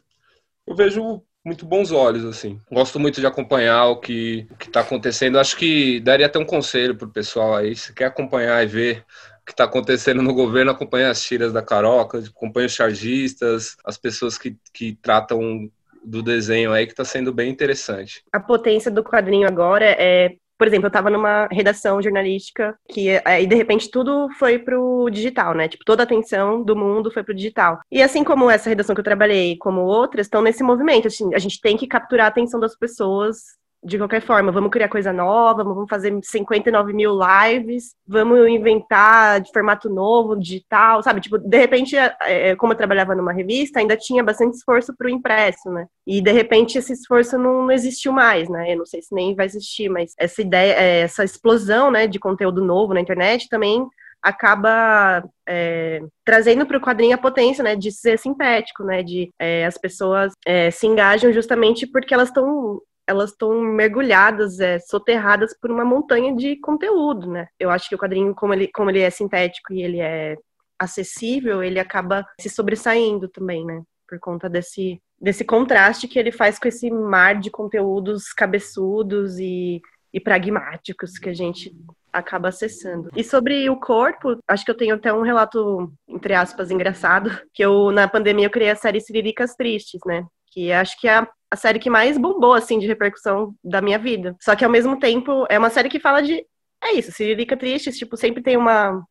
[0.67, 2.59] Eu vejo muito bons olhos, assim.
[2.71, 5.39] Gosto muito de acompanhar o que está acontecendo.
[5.39, 9.05] Acho que daria até um conselho pro pessoal aí, se quer acompanhar e ver
[9.43, 13.97] o que está acontecendo no governo, acompanha as tiras da Caroca, acompanha os chargistas, as
[13.97, 15.71] pessoas que, que tratam
[16.05, 18.23] do desenho aí, que está sendo bem interessante.
[18.33, 23.47] A potência do quadrinho agora é por exemplo, eu estava numa redação jornalística que aí
[23.47, 25.67] de repente tudo foi pro digital, né?
[25.67, 27.81] Tipo, toda a atenção do mundo foi pro digital.
[27.91, 31.09] E assim como essa redação que eu trabalhei, como outras, estão nesse movimento.
[31.09, 34.89] Assim, a gente tem que capturar a atenção das pessoas de qualquer forma, vamos criar
[34.89, 41.21] coisa nova, vamos fazer 59 mil lives, vamos inventar de formato novo, digital, sabe?
[41.21, 45.07] Tipo, de repente, é, é, como eu trabalhava numa revista, ainda tinha bastante esforço para
[45.07, 45.87] o impresso, né?
[46.07, 48.73] E de repente esse esforço não, não, existiu mais, né?
[48.73, 52.19] Eu não sei se nem vai existir, mas essa ideia, é, essa explosão, né, de
[52.19, 53.87] conteúdo novo na internet também
[54.23, 59.65] acaba é, trazendo para o quadrinho a potência, né, de ser sintético, né, de é,
[59.65, 65.71] as pessoas é, se engajam justamente porque elas estão elas estão mergulhadas, é, soterradas por
[65.71, 67.49] uma montanha de conteúdo, né?
[67.59, 70.37] Eu acho que o quadrinho, como ele, como ele é sintético e ele é
[70.79, 73.83] acessível, ele acaba se sobressaindo também, né?
[74.09, 79.83] Por conta desse, desse contraste que ele faz com esse mar de conteúdos cabeçudos e,
[80.15, 81.75] e pragmáticos que a gente
[82.13, 83.11] acaba acessando.
[83.17, 87.65] E sobre o corpo, acho que eu tenho até um relato, entre aspas, engraçado, que
[87.65, 90.25] eu, na pandemia, eu criei a série Siriricas Tristes, né?
[90.51, 93.99] Que acho que é a a série que mais bombou, assim, de repercussão da minha
[93.99, 94.37] vida.
[94.41, 96.47] Só que, ao mesmo tempo, é uma série que fala de...
[96.83, 99.05] É isso, Siririca triste, tipo, sempre tem uma,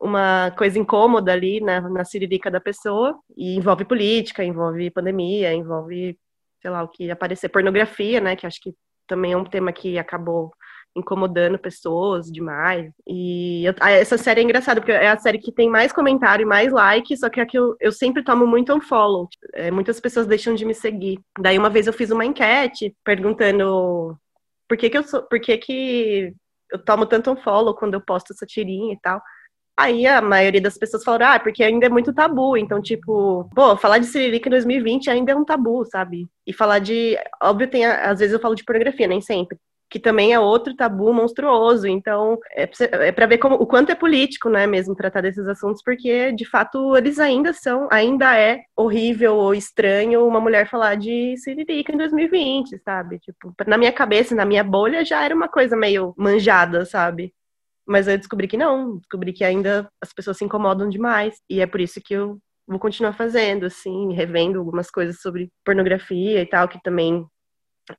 [0.00, 6.18] uma coisa incômoda ali na, na siririca da pessoa, e envolve política, envolve pandemia, envolve,
[6.60, 8.74] sei lá, o que aparecer, pornografia, né, que acho que
[9.06, 10.50] também é um tema que acabou
[10.96, 12.90] incomodando pessoas demais.
[13.06, 16.46] E eu, essa série é engraçada, porque é a série que tem mais comentário e
[16.46, 19.28] mais like, só que aqui eu, eu sempre tomo muito unfollow.
[19.52, 21.20] É, muitas pessoas deixam de me seguir.
[21.38, 24.16] Daí uma vez eu fiz uma enquete perguntando
[24.68, 26.34] por que, que eu sou, por que, que
[26.72, 29.20] eu tomo tanto unfollow quando eu posto essa tirinha e tal.
[29.78, 32.56] Aí a maioria das pessoas falaram, ah, porque ainda é muito tabu.
[32.56, 36.26] Então, tipo, pô, falar de Siririca em 2020 ainda é um tabu, sabe?
[36.46, 37.18] E falar de.
[37.42, 37.84] Óbvio, tem.
[37.84, 41.86] Às vezes eu falo de pornografia, nem sempre que também é outro tabu monstruoso.
[41.86, 42.68] Então, é,
[43.08, 46.44] é para ver como, o quanto é político, né, mesmo tratar desses assuntos, porque de
[46.44, 51.96] fato eles ainda são, ainda é horrível ou estranho uma mulher falar de Siririca em
[51.96, 53.18] 2020, sabe?
[53.20, 57.32] Tipo, na minha cabeça, na minha bolha já era uma coisa meio manjada, sabe?
[57.86, 61.40] Mas eu descobri que não, descobri que ainda as pessoas se incomodam demais.
[61.48, 66.42] E é por isso que eu vou continuar fazendo, assim, revendo algumas coisas sobre pornografia
[66.42, 67.24] e tal, que também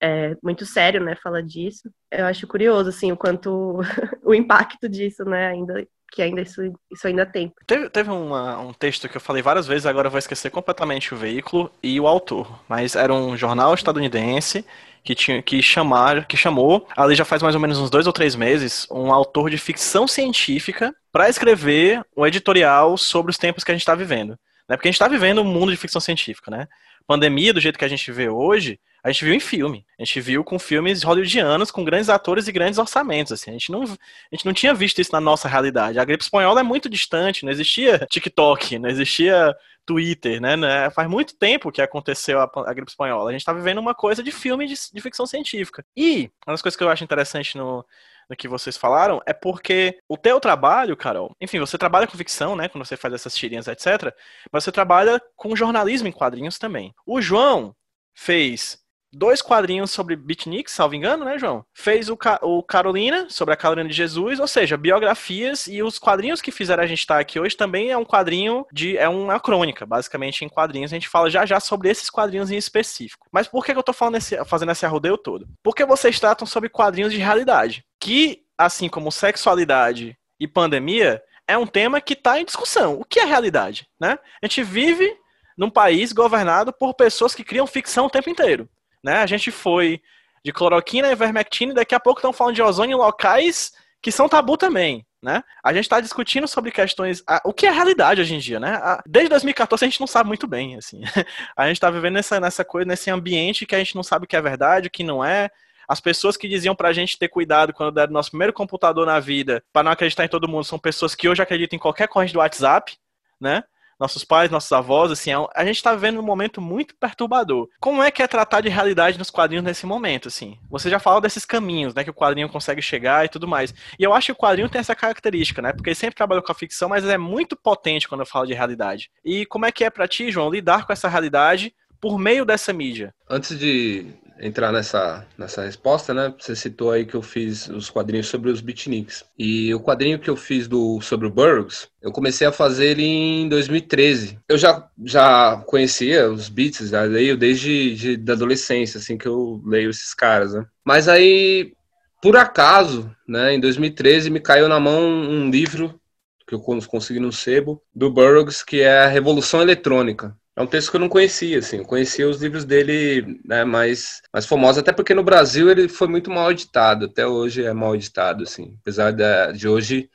[0.01, 1.89] é muito sério, né, fala disso.
[2.11, 3.79] Eu acho curioso, assim, o quanto
[4.23, 7.51] o impacto disso, né, ainda que ainda isso, isso ainda tem.
[7.65, 11.13] Teve, teve uma, um texto que eu falei várias vezes, agora eu vou esquecer completamente
[11.13, 14.65] o veículo e o autor, mas era um jornal estadunidense
[15.03, 18.13] que tinha que chamar, que chamou, ali já faz mais ou menos uns dois ou
[18.13, 23.71] três meses, um autor de ficção científica para escrever um editorial sobre os tempos que
[23.71, 24.37] a gente está vivendo.
[24.67, 24.75] Né?
[24.75, 26.67] Porque a gente está vivendo um mundo de ficção científica, né?
[27.07, 29.85] Pandemia, do jeito que a gente vê hoje, a gente viu em filme.
[29.97, 33.31] A gente viu com filmes hollywoodianos, com grandes atores e grandes orçamentos.
[33.31, 33.51] Assim.
[33.51, 35.97] A, gente não, a gente não tinha visto isso na nossa realidade.
[35.97, 40.57] A gripe espanhola é muito distante, não existia TikTok, não existia Twitter, né?
[40.57, 40.89] né?
[40.89, 43.29] Faz muito tempo que aconteceu a, a gripe espanhola.
[43.29, 45.85] A gente está vivendo uma coisa de filme de, de, ficção científica.
[45.95, 47.85] E uma das coisas que eu acho interessante no,
[48.29, 52.57] no que vocês falaram é porque o teu trabalho, Carol, enfim, você trabalha com ficção,
[52.57, 52.67] né?
[52.67, 54.13] Quando você faz essas tirinhas, etc.
[54.51, 56.93] Mas você trabalha com jornalismo em quadrinhos também.
[57.05, 57.73] O João
[58.13, 58.85] fez
[59.17, 61.65] dois quadrinhos sobre beatniks, salvo engano, né, João?
[61.73, 66.41] Fez o, o Carolina, sobre a Carolina de Jesus, ou seja, biografias e os quadrinhos
[66.41, 68.97] que fizeram a gente estar aqui hoje também é um quadrinho de.
[68.97, 70.93] é uma crônica, basicamente, em quadrinhos.
[70.93, 73.27] A gente fala já já sobre esses quadrinhos em específico.
[73.31, 75.47] Mas por que, eu tô falando esse, fazendo esse arrodeio todo?
[75.63, 77.83] Porque vocês tratam sobre quadrinhos de realidade.
[77.99, 82.99] Que, assim como sexualidade e pandemia, é um tema que está em discussão.
[82.99, 83.87] O que é realidade?
[83.99, 84.19] Né?
[84.41, 85.11] A gente vive
[85.57, 88.69] num país governado por pessoas que criam ficção o tempo inteiro.
[89.03, 89.17] Né?
[89.17, 90.01] A gente foi
[90.43, 94.11] de cloroquina e ivermectina e daqui a pouco estão falando de ozônio em locais que
[94.11, 95.05] são tabu também.
[95.21, 95.43] Né?
[95.63, 97.23] A gente está discutindo sobre questões.
[97.43, 98.79] o que é realidade hoje em dia, né?
[99.05, 100.75] desde 2014 a gente não sabe muito bem.
[100.75, 101.01] Assim.
[101.57, 104.27] a gente está vivendo nessa, nessa coisa, nesse ambiente que a gente não sabe o
[104.27, 105.49] que é verdade, o que não é.
[105.87, 109.63] As pessoas que diziam pra gente ter cuidado quando deram nosso primeiro computador na vida,
[109.71, 112.39] para não acreditar em todo mundo, são pessoas que hoje acreditam em qualquer corrente do
[112.39, 112.97] WhatsApp.
[113.39, 113.63] né?
[113.99, 117.67] Nossos pais, nossos avós, assim, é a gente está vivendo um momento muito perturbador.
[117.79, 120.57] Como é que é tratar de realidade nos quadrinhos nesse momento, assim?
[120.69, 123.73] Você já falou desses caminhos, né, que o quadrinho consegue chegar e tudo mais.
[123.97, 126.51] E eu acho que o quadrinho tem essa característica, né, porque ele sempre trabalhou com
[126.51, 129.09] a ficção, mas é muito potente quando eu falo de realidade.
[129.23, 132.71] E como é que é para ti, João, lidar com essa realidade por meio dessa
[132.71, 133.13] mídia?
[133.29, 136.33] Antes de entrar nessa, nessa resposta, né?
[136.39, 139.23] Você citou aí que eu fiz os quadrinhos sobre os beatniks.
[139.37, 143.03] E o quadrinho que eu fiz do, sobre o Burroughs, eu comecei a fazer ele
[143.03, 144.39] em 2013.
[144.47, 149.61] Eu já, já conhecia os beats, já leio desde de, da adolescência, assim, que eu
[149.65, 150.65] leio esses caras, né?
[150.85, 151.73] Mas aí,
[152.21, 155.99] por acaso, né, em 2013, me caiu na mão um livro
[156.47, 160.33] que eu consegui no sebo, do Burroughs, que é a Revolução Eletrônica.
[160.57, 161.77] É um texto que eu não conhecia, assim.
[161.77, 166.07] Eu conhecia os livros dele né, mais, mais famosos, até porque no Brasil ele foi
[166.07, 167.05] muito mal editado.
[167.05, 168.75] Até hoje é mal editado, assim.
[168.81, 170.09] Apesar de, de hoje,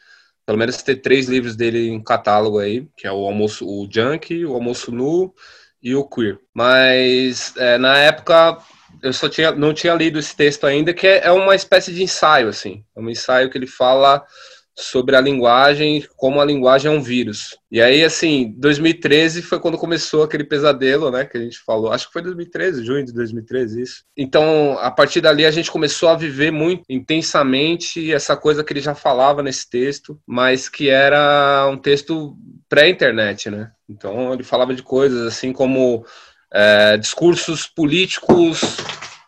[0.45, 4.45] pelo menos ter três livros dele em catálogo aí, que é o Almoço, o Junk,
[4.45, 5.33] o Almoço Nu
[5.81, 6.41] e o Queer.
[6.53, 8.59] Mas é, na época
[9.01, 12.03] eu só tinha, não tinha lido esse texto ainda, que é, é uma espécie de
[12.03, 12.85] ensaio, assim.
[12.97, 14.27] É um ensaio que ele fala
[14.75, 17.59] sobre a linguagem, como a linguagem é um vírus.
[17.71, 21.93] E aí, assim, 2013 foi quando começou aquele pesadelo, né, que a gente falou.
[21.93, 24.05] Acho que foi 2013, junho de 2013, isso.
[24.17, 28.81] Então, a partir dali, a gente começou a viver muito intensamente essa coisa que ele
[28.81, 32.37] já falava nesse texto, mas que era um texto
[32.69, 33.71] pré-internet, né?
[33.89, 36.05] Então, ele falava de coisas assim como
[36.53, 38.61] é, discursos políticos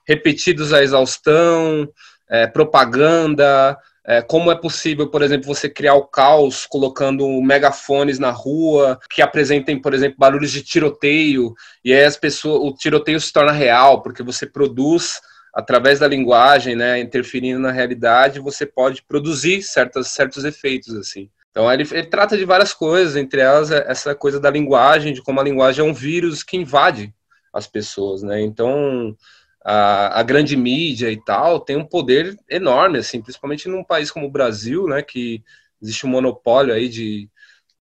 [0.07, 1.88] repetidos à exaustão,
[2.30, 3.76] é, propaganda,
[4.07, 9.23] é, como é possível, por exemplo, você criar o caos colocando megafones na rua que
[9.23, 14.03] apresentem, por exemplo, barulhos de tiroteio e aí as pessoas, o tiroteio se torna real
[14.03, 15.21] porque você produz
[15.55, 21.31] através da linguagem, né, interferindo na realidade, você pode produzir certos certos efeitos assim.
[21.51, 25.41] Então ele, ele trata de várias coisas, entre elas essa coisa da linguagem, de como
[25.41, 27.15] a linguagem é um vírus que invade
[27.53, 28.43] as pessoas, né?
[28.43, 29.17] Então
[29.65, 34.27] a, a, grande mídia e tal tem um poder enorme, assim, principalmente num país como
[34.27, 35.43] o Brasil, né, que
[35.81, 37.31] existe um monopólio aí de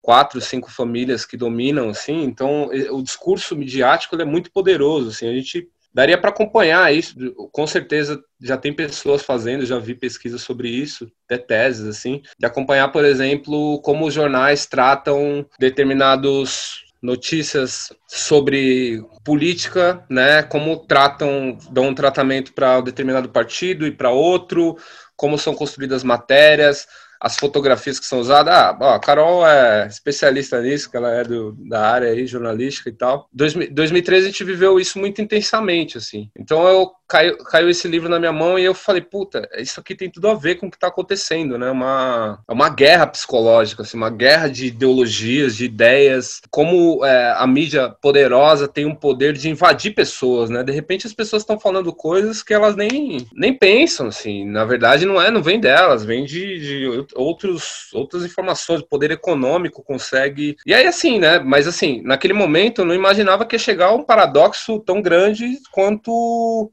[0.02, 5.34] quatro, cinco famílias que dominam, assim, então o discurso midiático é muito poderoso, assim, a
[5.34, 7.16] gente daria para acompanhar isso,
[7.52, 12.46] com certeza já tem pessoas fazendo, já vi pesquisas sobre isso, até teses, assim, de
[12.46, 20.44] acompanhar, por exemplo, como os jornais tratam determinados notícias sobre política, né?
[20.44, 24.76] Como tratam, dão um tratamento para um determinado partido e para outro,
[25.16, 26.88] como são construídas matérias,
[27.20, 28.54] as fotografias que são usadas.
[28.54, 32.90] Ah, ó, a Carol é especialista nisso, que ela é do, da área aí, jornalística
[32.90, 33.30] e tal.
[33.34, 36.30] 2013 a gente viveu isso muito intensamente, assim.
[36.38, 39.96] Então eu caiu, caiu esse livro na minha mão e eu falei, puta, isso aqui
[39.96, 41.70] tem tudo a ver com o que está acontecendo, né?
[41.70, 47.46] Uma, é uma guerra psicológica, assim, uma guerra de ideologias, de ideias, como é, a
[47.48, 50.64] mídia poderosa tem um poder de invadir pessoas, né?
[50.64, 54.46] De repente as pessoas estão falando coisas que elas nem, nem pensam, assim.
[54.46, 59.84] Na verdade, não é, não vem delas, vem de, de outros, outras informações, poder econômico
[59.84, 60.56] consegue.
[60.66, 61.40] E aí, assim, né?
[61.40, 66.12] Mas assim, naquele momento eu não imaginava que ia chegar um paradoxo tão grande quanto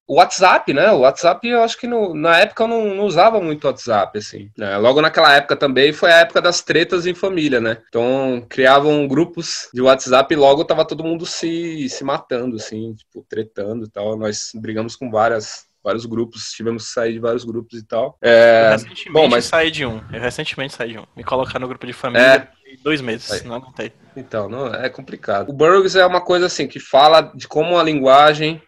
[0.07, 0.91] o WhatsApp, né?
[0.93, 4.51] O WhatsApp, eu acho que no, na época eu não, não usava muito WhatsApp, assim.
[4.57, 4.77] Né?
[4.79, 7.79] Logo naquela época também foi a época das tretas em família, né?
[7.89, 13.25] Então criavam grupos de WhatsApp e logo tava todo mundo se, se matando, assim, tipo,
[13.29, 14.17] tretando e tal.
[14.17, 18.17] Nós brigamos com várias vários grupos, tivemos que sair de vários grupos e tal.
[18.23, 18.67] É...
[18.67, 19.45] Eu recentemente Bom, mas...
[19.45, 20.01] saí de um.
[20.13, 21.05] Eu recentemente saí de um.
[21.17, 22.49] Me colocar no grupo de família é...
[22.83, 23.45] dois meses, Aí.
[23.45, 23.93] não aguentei.
[24.17, 25.49] Então, não, é complicado.
[25.49, 28.63] O Burroughs é uma coisa assim que fala de como a linguagem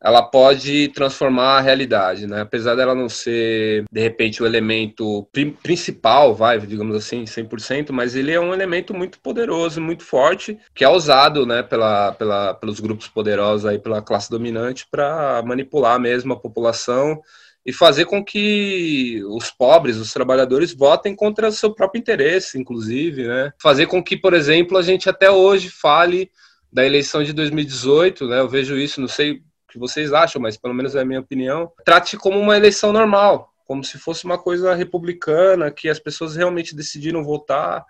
[0.00, 2.42] ela pode transformar a realidade, né?
[2.42, 5.28] Apesar dela não ser, de repente, o elemento
[5.62, 10.84] principal, vai, digamos assim, 100%, mas ele é um elemento muito poderoso, muito forte, que
[10.84, 16.32] é usado, né, pela, pela, pelos grupos poderosos aí, pela classe dominante, para manipular mesmo
[16.32, 17.20] a população
[17.66, 23.26] e fazer com que os pobres, os trabalhadores, votem contra o seu próprio interesse, inclusive,
[23.26, 23.52] né?
[23.60, 26.30] Fazer com que, por exemplo, a gente até hoje fale
[26.72, 28.40] da eleição de 2018, né?
[28.40, 31.70] Eu vejo isso, não sei que vocês acham, mas pelo menos é a minha opinião,
[31.84, 36.74] trate como uma eleição normal, como se fosse uma coisa republicana, que as pessoas realmente
[36.74, 37.84] decidiram votar.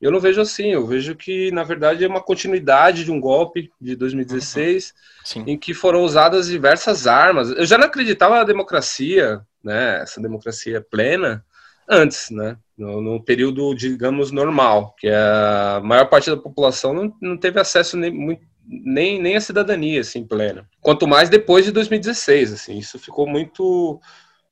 [0.00, 3.70] Eu não vejo assim, eu vejo que, na verdade, é uma continuidade de um golpe
[3.80, 4.94] de 2016,
[5.36, 5.44] uhum.
[5.46, 7.50] em que foram usadas diversas armas.
[7.50, 11.44] Eu já não acreditava na democracia, né, essa democracia plena,
[11.88, 17.36] antes, né, no, no período, digamos, normal, que a maior parte da população não, não
[17.36, 20.66] teve acesso nem, muito, nem, nem a cidadania assim plena.
[20.80, 24.00] Quanto mais depois de 2016, assim, isso ficou muito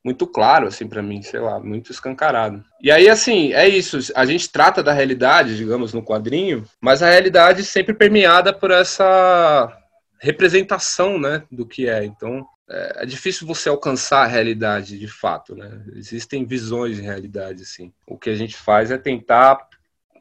[0.05, 2.65] muito claro, assim, para mim, sei lá, muito escancarado.
[2.81, 3.99] E aí, assim, é isso.
[4.15, 9.77] A gente trata da realidade, digamos, no quadrinho, mas a realidade sempre permeada por essa
[10.21, 12.05] representação, né, do que é.
[12.05, 15.83] Então, é, é difícil você alcançar a realidade de fato, né?
[15.95, 17.93] Existem visões de realidade, assim.
[18.07, 19.67] O que a gente faz é tentar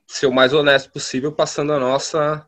[0.05, 2.45] ser o mais honesto possível, passando a nossa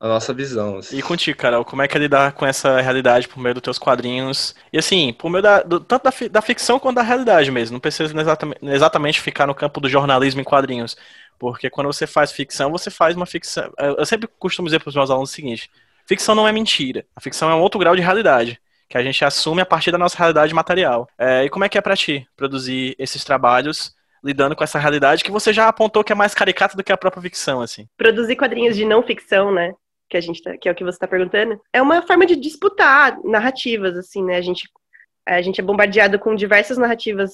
[0.00, 0.78] a nossa visão.
[0.78, 0.98] Assim.
[0.98, 3.78] E contigo, Carol, como é que é lidar com essa realidade por meio dos teus
[3.78, 4.54] quadrinhos?
[4.72, 7.74] E assim, por meio da, do, tanto da, da, ficção quanto da realidade mesmo.
[7.74, 10.96] Não precisa exatamente, exatamente ficar no campo do jornalismo em quadrinhos.
[11.38, 13.72] Porque quando você faz ficção, você faz uma ficção.
[13.78, 15.70] Eu sempre costumo dizer para os meus alunos o seguinte:
[16.06, 17.04] ficção não é mentira.
[17.16, 19.98] A ficção é um outro grau de realidade que a gente assume a partir da
[19.98, 21.08] nossa realidade material.
[21.18, 25.22] É, e como é que é para ti produzir esses trabalhos lidando com essa realidade
[25.22, 27.86] que você já apontou que é mais caricata do que a própria ficção, assim?
[27.96, 29.74] Produzir quadrinhos de não ficção, né?
[30.14, 32.36] Que a gente tá, que é o que você está perguntando, é uma forma de
[32.36, 34.36] disputar narrativas, assim, né?
[34.36, 34.68] A gente
[35.26, 37.32] a gente é bombardeado com diversas narrativas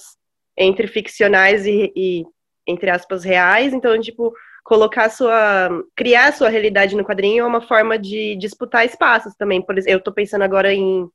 [0.56, 2.24] entre ficcionais e, e
[2.66, 4.32] entre aspas reais, então tipo
[4.64, 5.68] colocar sua.
[5.94, 9.60] criar sua realidade no quadrinho é uma forma de disputar espaços também.
[9.60, 11.06] Por exemplo, eu estou pensando agora em,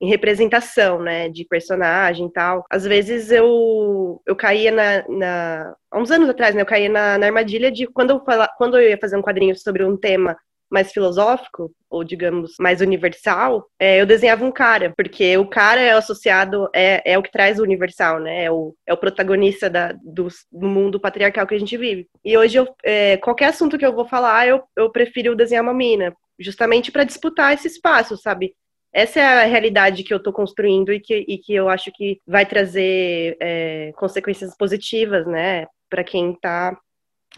[0.00, 2.64] em representação, né, de personagem e tal.
[2.68, 5.76] Às vezes eu, eu caía na, na.
[5.88, 8.76] Há uns anos atrás, né, eu caía na, na armadilha de quando eu, fala, quando
[8.76, 10.36] eu ia fazer um quadrinho sobre um tema
[10.72, 15.92] mais filosófico, ou digamos, mais universal, é, eu desenhava um cara, porque o cara é
[15.92, 18.44] associado, é, é o que traz o universal, né?
[18.44, 22.08] É o, é o protagonista da, do, do mundo patriarcal que a gente vive.
[22.24, 25.74] E hoje, eu, é, qualquer assunto que eu vou falar, eu, eu prefiro desenhar uma
[25.74, 28.54] mina, justamente para disputar esse espaço, sabe?
[28.94, 32.18] Essa é a realidade que eu estou construindo e que, e que eu acho que
[32.26, 36.76] vai trazer é, consequências positivas, né, para quem está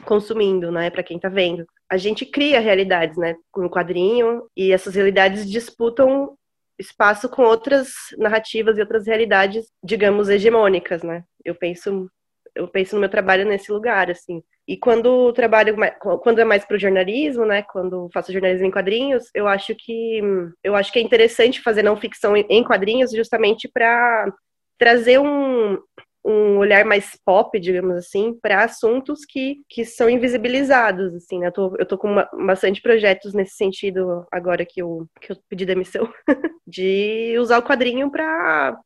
[0.04, 4.72] consumindo, né, para quem está vendo a gente cria realidades, né, com o quadrinho, e
[4.72, 6.36] essas realidades disputam
[6.78, 11.22] espaço com outras narrativas e outras realidades, digamos, hegemônicas, né?
[11.44, 12.10] Eu penso
[12.54, 14.42] eu penso no meu trabalho nesse lugar, assim.
[14.66, 15.76] E quando trabalho,
[16.22, 17.62] quando é mais para o jornalismo, né?
[17.62, 20.20] Quando faço jornalismo em quadrinhos, eu acho que
[20.62, 24.32] eu acho que é interessante fazer não ficção em quadrinhos, justamente para
[24.78, 25.78] trazer um,
[26.24, 31.48] um olhar mais pop, digamos assim, para assuntos que, que são invisibilizados, assim, né?
[31.48, 35.36] Eu tô, eu tô com uma, bastante projetos nesse sentido agora que eu, que eu
[35.48, 36.08] pedi demissão,
[36.66, 38.80] de usar o quadrinho para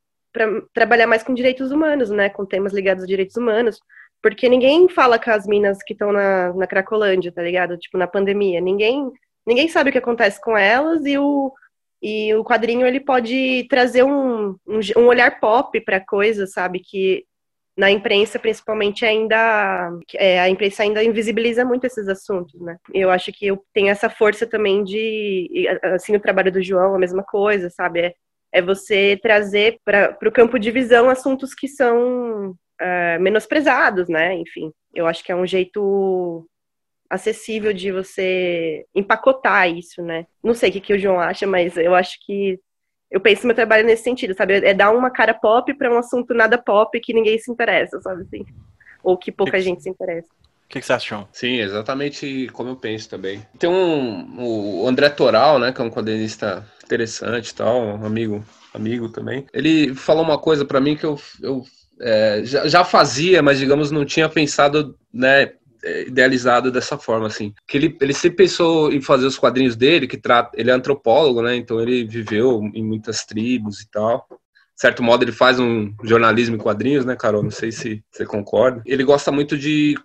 [0.74, 2.28] trabalhar mais com direitos humanos, né?
[2.28, 3.78] Com temas ligados a direitos humanos,
[4.20, 7.78] porque ninguém fala com as minas que estão na, na Cracolândia, tá ligado?
[7.78, 8.61] Tipo, na pandemia.
[8.61, 9.09] Ninguém,
[9.47, 11.53] ninguém sabe o que acontece com elas e o
[12.03, 16.80] e o quadrinho ele pode trazer um, um, um olhar pop para coisa, sabe?
[16.80, 17.24] Que
[17.76, 22.76] na imprensa, principalmente, ainda é, a imprensa ainda invisibiliza muito esses assuntos, né?
[22.92, 26.99] Eu acho que eu tenho essa força também de, assim, o trabalho do João, a
[26.99, 28.01] mesma coisa, sabe?
[28.01, 28.14] É,
[28.53, 34.34] é você trazer para o campo de visão assuntos que são é, menosprezados, né?
[34.34, 36.44] Enfim, eu acho que é um jeito
[37.09, 40.27] acessível de você empacotar isso, né?
[40.43, 42.61] Não sei o que, que o João acha, mas eu acho que
[43.11, 44.55] eu penso meu trabalho nesse sentido, sabe?
[44.55, 48.23] É dar uma cara pop para um assunto nada pop que ninguém se interessa, sabe
[48.23, 48.45] assim?
[49.03, 50.29] Ou que pouca que gente se interessa.
[50.29, 51.29] O que, que, você acha, João?
[51.33, 53.43] Sim, exatamente como eu penso também.
[53.59, 58.45] Tem um o André Toral, né, que é um quadrinista interessante e tal, um amigo,
[58.75, 59.47] amigo também.
[59.55, 61.65] Ele falou uma coisa para mim que eu, eu
[62.03, 65.55] é, já, já fazia, mas digamos não tinha pensado, né,
[66.07, 67.53] idealizado dessa forma, assim.
[67.66, 71.43] Que ele, ele sempre pensou em fazer os quadrinhos dele, que trata, ele é antropólogo,
[71.43, 71.57] né?
[71.57, 74.26] Então ele viveu em muitas tribos e tal.
[74.30, 77.43] De certo modo, ele faz um jornalismo em quadrinhos, né, Carol?
[77.43, 78.80] Não sei se você concorda.
[78.86, 79.97] Ele gosta muito de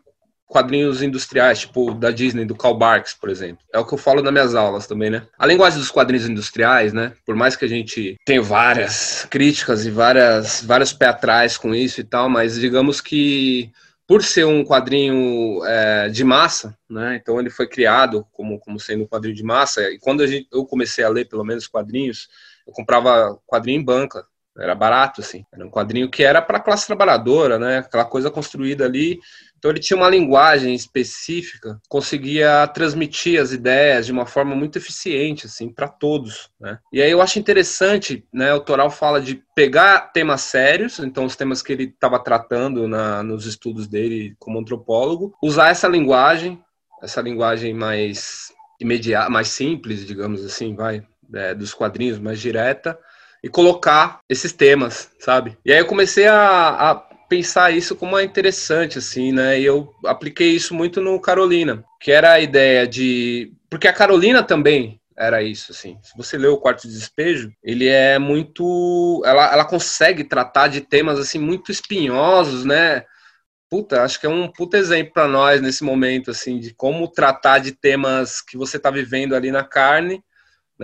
[0.53, 3.65] quadrinhos industriais, tipo da Disney, do Karl Barks, por exemplo.
[3.73, 5.23] É o que eu falo nas minhas aulas também, né?
[5.37, 7.13] A linguagem dos quadrinhos industriais, né?
[7.25, 12.01] Por mais que a gente tenha várias críticas e várias, vários pé atrás com isso
[12.01, 13.71] e tal, mas digamos que
[14.07, 17.15] por ser um quadrinho é, de massa, né?
[17.15, 19.81] Então ele foi criado como, como sendo um quadrinho de massa.
[19.89, 22.27] E quando gente, eu comecei a ler, pelo menos, quadrinhos,
[22.67, 24.25] eu comprava quadrinho em banca.
[24.57, 25.45] Era barato, assim.
[25.51, 27.79] Era um quadrinho que era para a classe trabalhadora, né?
[27.79, 29.19] Aquela coisa construída ali
[29.63, 35.45] então ele tinha uma linguagem específica, conseguia transmitir as ideias de uma forma muito eficiente,
[35.45, 36.79] assim, para todos, né?
[36.91, 38.53] E aí eu acho interessante, né?
[38.53, 43.23] O Toral fala de pegar temas sérios, então os temas que ele estava tratando na,
[43.23, 46.61] nos estudos dele como antropólogo, usar essa linguagem,
[47.01, 48.51] essa linguagem mais
[48.81, 52.99] imediata, mais simples, digamos assim, vai, é, dos quadrinhos, mais direta,
[53.43, 55.57] e colocar esses temas, sabe?
[55.65, 56.95] E aí eu comecei a, a
[57.27, 59.59] pensar isso como é interessante, assim, né?
[59.59, 63.51] E eu apliquei isso muito no Carolina, que era a ideia de.
[63.69, 65.97] Porque a Carolina também, era isso, assim.
[66.01, 69.21] Se você lê o Quarto de Despejo, ele é muito...
[69.25, 73.03] Ela, ela consegue tratar de temas, assim, muito espinhosos, né?
[73.69, 77.59] Puta, acho que é um puta exemplo para nós nesse momento, assim, de como tratar
[77.59, 80.23] de temas que você tá vivendo ali na carne,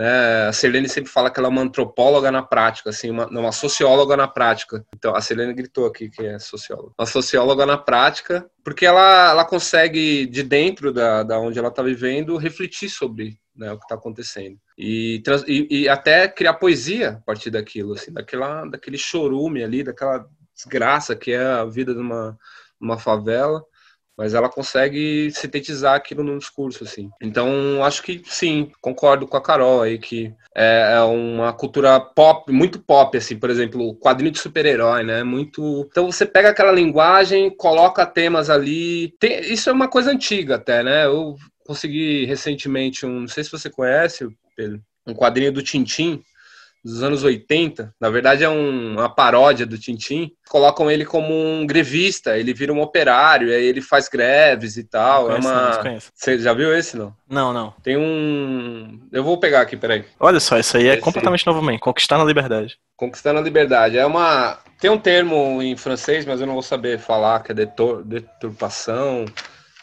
[0.00, 0.48] né?
[0.48, 4.16] A Selene sempre fala que ela é uma antropóloga na prática, assim, uma, uma socióloga
[4.16, 4.82] na prática.
[4.96, 6.94] Então, a Selene gritou aqui que é socióloga.
[6.98, 11.82] Uma socióloga na prática, porque ela, ela consegue, de dentro da, da onde ela está
[11.82, 14.56] vivendo, refletir sobre né, o que está acontecendo.
[14.78, 20.26] E, e, e, até criar poesia a partir daquilo, assim, daquela, daquele chorume ali, daquela
[20.54, 22.38] desgraça que é a vida de uma,
[22.80, 23.62] uma favela
[24.16, 27.10] mas ela consegue sintetizar aquilo num discurso, assim.
[27.22, 32.52] Então, acho que sim, concordo com a Carol aí, que é, é uma cultura pop,
[32.52, 35.22] muito pop, assim, por exemplo, o quadrinho de super-herói, né?
[35.22, 35.86] Muito.
[35.90, 39.14] Então, você pega aquela linguagem, coloca temas ali.
[39.18, 39.40] Tem...
[39.40, 41.06] Isso é uma coisa antiga até, né?
[41.06, 43.20] Eu consegui recentemente um.
[43.20, 46.22] Não sei se você conhece, Pedro, um quadrinho do Tintim
[46.82, 51.66] dos anos 80, na verdade é um, uma paródia do Tintim, colocam ele como um
[51.66, 55.26] grevista, ele vira um operário, aí ele faz greves e tal.
[55.26, 55.82] Conheço, é uma...
[55.82, 57.14] não, Você já viu esse, não?
[57.28, 57.72] Não, não.
[57.82, 59.06] Tem um...
[59.12, 60.04] Eu vou pegar aqui, peraí.
[60.18, 61.02] Olha só, isso aí é esse...
[61.02, 61.78] completamente novo, man.
[61.78, 62.78] Conquistar na liberdade.
[62.96, 63.98] Conquistar na liberdade.
[63.98, 64.58] É uma...
[64.80, 68.02] Tem um termo em francês, mas eu não vou saber falar, que é detur...
[68.04, 69.26] deturpação,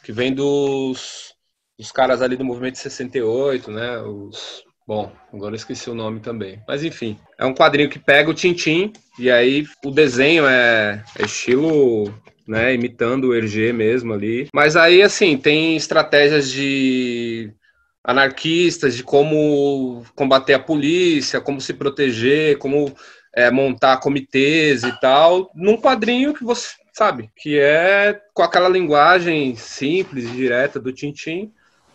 [0.04, 1.34] que vem dos...
[1.78, 4.00] dos caras ali do movimento 68, né?
[4.00, 6.62] Os Bom, agora esqueci o nome também.
[6.66, 11.26] Mas enfim, é um quadrinho que pega o Tintim e aí o desenho é, é
[11.26, 12.14] estilo,
[12.48, 14.48] né, imitando o Hergé mesmo ali.
[14.54, 17.52] Mas aí, assim, tem estratégias de
[18.02, 22.96] anarquistas, de como combater a polícia, como se proteger, como
[23.36, 29.54] é, montar comitês e tal, num quadrinho que você sabe, que é com aquela linguagem
[29.58, 31.52] simples e direta do Tintim,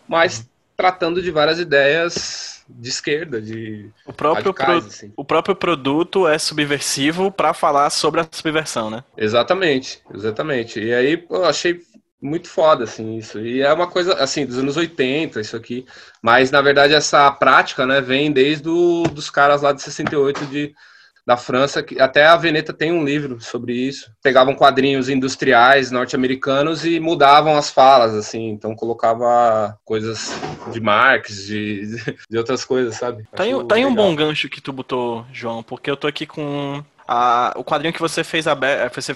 [0.07, 0.47] mas
[0.82, 5.12] tratando de várias ideias de esquerda, de o próprio pro, assim.
[5.16, 9.04] o próprio produto é subversivo para falar sobre a subversão, né?
[9.16, 10.80] Exatamente, exatamente.
[10.80, 11.80] E aí eu achei
[12.20, 13.38] muito foda assim isso.
[13.38, 15.86] E é uma coisa assim dos anos 80 isso aqui,
[16.20, 20.74] mas na verdade essa prática, né, vem desde do, dos caras lá de 68 de
[21.24, 24.12] da França, que até a Veneta tem um livro sobre isso.
[24.22, 30.32] Pegavam quadrinhos industriais norte-americanos e mudavam as falas, assim, então colocava coisas
[30.72, 31.96] de Marx, de,
[32.28, 33.24] de outras coisas, sabe?
[33.34, 36.26] Tá aí, tá aí um bom gancho que tu botou, João, porque eu tô aqui
[36.26, 38.54] com a, o quadrinho que você fez, a,
[38.92, 39.14] você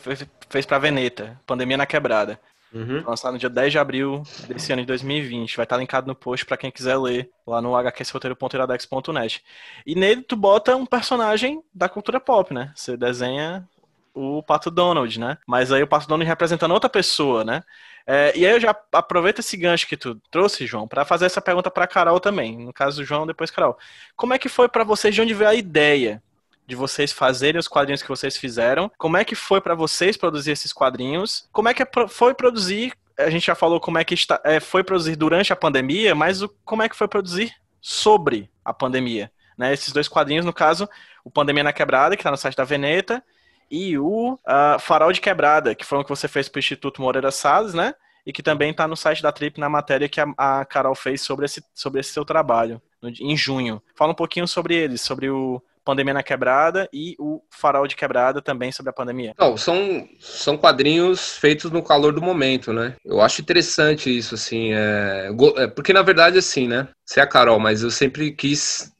[0.48, 2.38] fez pra Veneta, Pandemia na Quebrada.
[2.72, 3.02] Uhum.
[3.06, 5.56] Lançado no dia 10 de abril desse ano de 2020.
[5.56, 9.42] Vai estar linkado no post para quem quiser ler lá no hqsroteiro.iradex.net.
[9.86, 12.72] E nele tu bota um personagem da cultura pop, né?
[12.74, 13.66] Você desenha
[14.12, 15.38] o Pato Donald, né?
[15.46, 17.62] Mas aí o Pato Donald representando outra pessoa, né?
[18.06, 21.40] É, e aí eu já aproveito esse gancho que tu trouxe, João, para fazer essa
[21.40, 22.56] pergunta para Carol também.
[22.56, 23.76] No caso do João, depois Carol.
[24.14, 26.22] Como é que foi para vocês de onde veio a ideia
[26.66, 28.90] de vocês fazerem os quadrinhos que vocês fizeram.
[28.98, 31.48] Como é que foi para vocês produzir esses quadrinhos?
[31.52, 32.92] Como é que foi produzir?
[33.18, 36.42] A gente já falou como é que está, é, foi produzir durante a pandemia, mas
[36.42, 39.30] o, como é que foi produzir sobre a pandemia?
[39.56, 39.72] Né?
[39.72, 40.88] Esses dois quadrinhos, no caso,
[41.24, 43.22] o Pandemia na Quebrada, que está no site da Veneta,
[43.70, 47.02] e o uh, Farol de Quebrada, que foi o que você fez para o Instituto
[47.02, 47.94] Moreira Salles, né?
[48.24, 51.22] E que também está no site da Trip na matéria que a, a, Carol fez
[51.22, 53.82] sobre esse, sobre esse seu trabalho, no, em junho.
[53.94, 58.42] Fala um pouquinho sobre eles, sobre o Pandemia na Quebrada e o Farol de Quebrada
[58.42, 59.32] também sobre a pandemia.
[59.38, 62.96] Não, são, são quadrinhos feitos no calor do momento, né?
[63.04, 66.88] Eu acho interessante isso, assim, é, é porque na verdade, assim, né?
[67.04, 68.92] Você é a Carol, mas eu sempre quis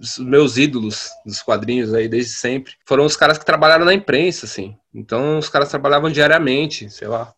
[0.00, 4.46] os meus ídolos dos quadrinhos aí desde sempre foram os caras que trabalharam na imprensa,
[4.46, 4.74] assim.
[4.94, 7.34] Então os caras trabalhavam diariamente, sei lá,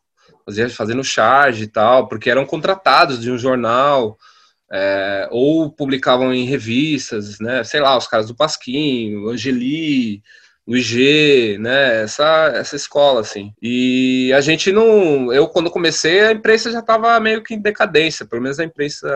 [0.77, 4.17] fazendo charge e tal, porque eram contratados de um jornal,
[4.71, 7.63] é, ou publicavam em revistas, né?
[7.65, 10.23] Sei lá, os caras do Pasquim, o Angeli,
[10.67, 12.03] o IG, né?
[12.03, 13.53] Essa, essa escola, assim.
[13.63, 15.33] E a gente não.
[15.33, 19.09] Eu, quando comecei, a imprensa já estava meio que em decadência, pelo menos a imprensa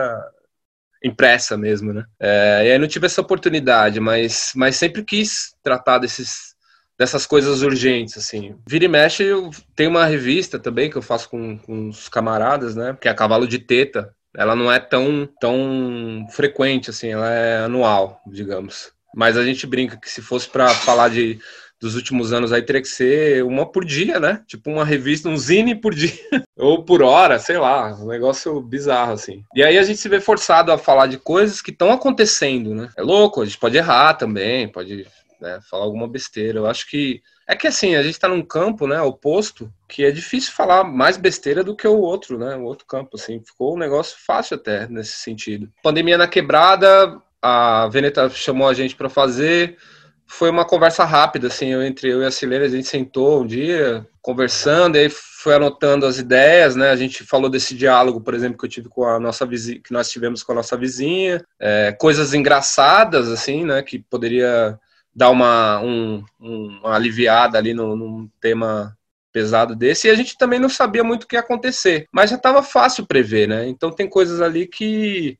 [1.03, 2.05] impressa mesmo, né?
[2.19, 6.51] É, e aí não tive essa oportunidade, mas, mas sempre quis tratar desses
[6.97, 8.55] dessas coisas urgentes, assim.
[8.67, 12.75] Vira e mexe, eu tenho uma revista também que eu faço com, com os camaradas,
[12.75, 12.95] né?
[13.01, 18.21] Que é Cavalo de Teta, ela não é tão, tão frequente, assim, ela é anual,
[18.27, 18.91] digamos.
[19.15, 21.39] Mas a gente brinca que se fosse para falar de
[21.81, 24.43] dos últimos anos aí teria que ser uma por dia, né?
[24.45, 26.13] Tipo uma revista, um zine por dia
[26.55, 29.43] ou por hora, sei lá, um negócio bizarro assim.
[29.55, 32.89] E aí a gente se vê forçado a falar de coisas que estão acontecendo, né?
[32.95, 35.07] É louco, a gente pode errar também, pode
[35.41, 35.59] né?
[35.69, 36.59] Falar alguma besteira.
[36.59, 40.11] Eu acho que é que assim, a gente está num campo, né, oposto, que é
[40.11, 42.55] difícil falar mais besteira do que o outro, né?
[42.55, 45.69] O outro campo, assim, ficou um negócio fácil até nesse sentido.
[45.83, 49.77] Pandemia na quebrada, a Veneta chamou a gente para fazer.
[50.25, 53.45] Foi uma conversa rápida, assim, eu, entre eu e a Silene, a gente sentou um
[53.45, 56.89] dia, conversando, e aí foi anotando as ideias, né?
[56.89, 59.91] A gente falou desse diálogo, por exemplo, que eu tive com a nossa vizinha, que
[59.91, 63.81] nós tivemos com a nossa vizinha, é, coisas engraçadas, assim, né?
[63.81, 64.79] Que poderia
[65.13, 68.97] dar uma, um, uma aliviada ali no, num tema
[69.31, 72.35] pesado desse, e a gente também não sabia muito o que ia acontecer, mas já
[72.35, 73.67] estava fácil prever, né?
[73.67, 75.37] Então tem coisas ali que,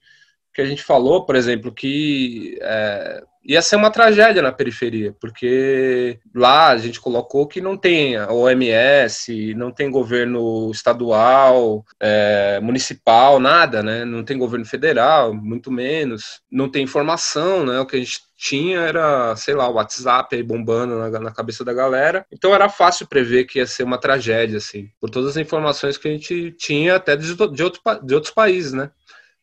[0.54, 6.20] que a gente falou, por exemplo, que é, ia ser uma tragédia na periferia, porque
[6.34, 13.82] lá a gente colocou que não tem OMS, não tem governo estadual, é, municipal, nada,
[13.82, 14.06] né?
[14.06, 16.42] Não tem governo federal, muito menos.
[16.52, 17.80] Não tem informação, né?
[17.80, 21.64] O que a gente tinha era, sei lá, o WhatsApp aí bombando na, na cabeça
[21.64, 22.26] da galera.
[22.32, 26.08] Então era fácil prever que ia ser uma tragédia, assim, por todas as informações que
[26.08, 28.90] a gente tinha até de, de, outro, de outros países, né?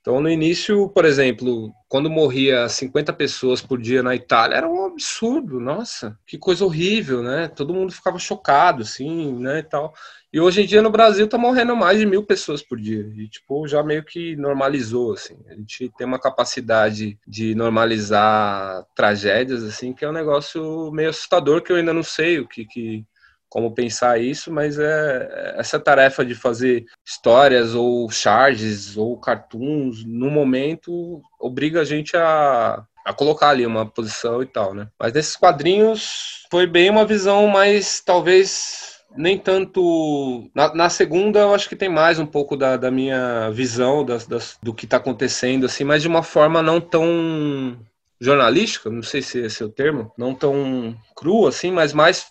[0.00, 4.86] Então, no início, por exemplo, quando morria 50 pessoas por dia na Itália, era um
[4.86, 7.48] absurdo, nossa, que coisa horrível, né?
[7.48, 9.92] Todo mundo ficava chocado, assim, né, e tal.
[10.32, 13.10] E hoje em dia no Brasil tá morrendo mais de mil pessoas por dia.
[13.16, 15.36] E, tipo, já meio que normalizou, assim.
[15.48, 21.62] A gente tem uma capacidade de normalizar tragédias, assim, que é um negócio meio assustador,
[21.62, 23.04] que eu ainda não sei o que, que
[23.48, 30.30] como pensar isso, mas é essa tarefa de fazer histórias ou charges ou cartoons no
[30.30, 34.88] momento obriga a gente a, a colocar ali uma posição e tal, né?
[34.98, 40.50] Mas nesses quadrinhos foi bem uma visão mais talvez nem tanto.
[40.54, 44.26] Na, na, segunda, eu acho que tem mais um pouco da, da minha visão das,
[44.26, 47.78] das, do que está acontecendo, assim, mas de uma forma não tão
[48.20, 52.26] jornalística, não sei se esse é o termo, não tão cru assim, mas mais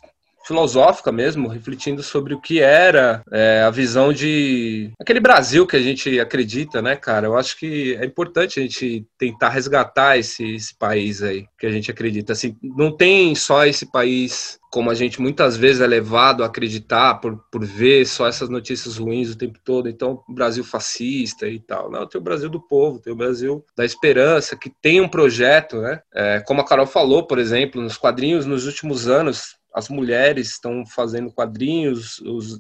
[0.48, 5.82] filosófica mesmo, refletindo sobre o que era é, a visão de aquele Brasil que a
[5.82, 7.28] gente acredita, né, cara?
[7.28, 11.72] Eu acho que é importante a gente tentar resgatar esse, esse país aí que a
[11.72, 12.34] gente acredita.
[12.34, 17.16] Assim, não tem só esse país como a gente muitas vezes é levado a acreditar
[17.16, 21.90] por, por ver só essas notícias ruins o tempo todo, então Brasil fascista e tal.
[21.90, 25.78] Não, tem o Brasil do povo, tem o Brasil da esperança, que tem um projeto,
[25.82, 26.02] né?
[26.14, 30.84] É, como a Carol falou, por exemplo, nos quadrinhos nos últimos anos, as mulheres estão
[30.86, 32.60] fazendo quadrinhos, os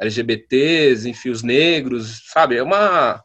[0.00, 2.56] LGBTs, enfim, os negros, sabe?
[2.56, 3.22] É uma,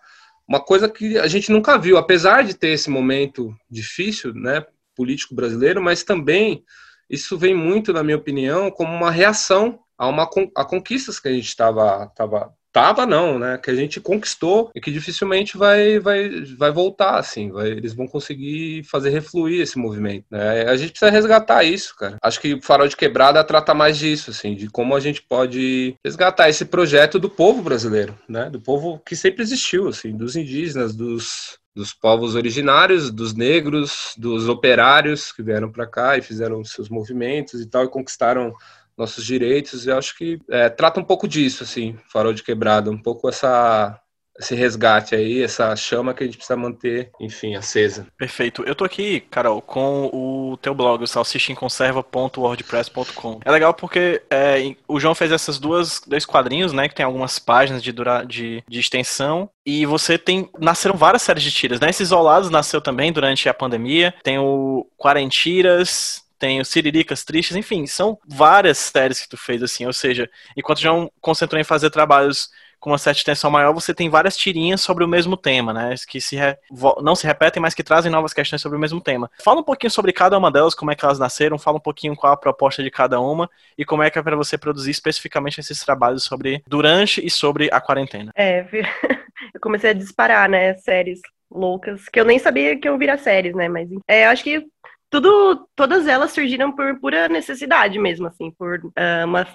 [0.48, 4.64] uma coisa que a gente nunca viu, apesar de ter esse momento difícil, né,
[4.96, 6.64] político brasileiro, mas também
[7.10, 11.34] isso vem muito, na minha opinião, como uma reação a, uma, a conquistas que a
[11.34, 13.58] gente estava tava tava não, né?
[13.58, 18.08] Que a gente conquistou e que dificilmente vai vai vai voltar assim, vai, eles vão
[18.08, 20.64] conseguir fazer refluir esse movimento, né?
[20.64, 22.18] A gente precisa resgatar isso, cara.
[22.22, 25.96] Acho que o Farol de Quebrada trata mais disso, assim, de como a gente pode
[26.04, 28.50] resgatar esse projeto do povo brasileiro, né?
[28.50, 34.50] Do povo que sempre existiu, assim, dos indígenas, dos dos povos originários, dos negros, dos
[34.50, 38.54] operários que vieram para cá e fizeram seus movimentos e tal e conquistaram
[39.02, 39.88] nossos direitos.
[39.88, 44.00] Eu acho que é, trata um pouco disso, assim, Farol de Quebrada, um pouco essa
[44.42, 48.08] esse resgate aí, essa chama que a gente precisa manter, enfim, acesa.
[48.18, 48.64] Perfeito.
[48.64, 53.40] Eu tô aqui, Carol, com o teu blog, o salsichinconserva.wordpress.com.
[53.46, 57.38] É legal porque é, o João fez essas duas dois quadrinhos, né, que tem algumas
[57.38, 60.50] páginas de, dura, de, de extensão, e você tem.
[60.60, 61.90] Nasceram várias séries de tiras, né?
[61.90, 64.12] Esses Isolados nasceu também durante a pandemia.
[64.24, 69.86] Tem o Quarentiras, tem o Siriricas Tristes, enfim, são várias séries que tu fez, assim,
[69.86, 70.28] ou seja,
[70.58, 70.90] enquanto já
[71.22, 75.08] concentrou em fazer trabalhos com uma certa extensão maior, você tem várias tirinhas sobre o
[75.08, 75.94] mesmo tema, né?
[76.10, 76.58] Que se re...
[77.04, 79.30] não se repetem, mas que trazem novas questões sobre o mesmo tema.
[79.44, 82.16] Fala um pouquinho sobre cada uma delas, como é que elas nasceram, fala um pouquinho
[82.16, 85.60] qual a proposta de cada uma e como é que é para você produzir especificamente
[85.60, 88.32] esses trabalhos sobre durante e sobre a quarentena.
[88.36, 88.66] É,
[89.54, 91.20] eu comecei a disparar, né, séries
[91.52, 94.66] loucas, que eu nem sabia que eu virar séries, né, mas é, acho que
[95.12, 99.46] tudo, todas elas surgiram por pura necessidade mesmo, assim, por uh, uma,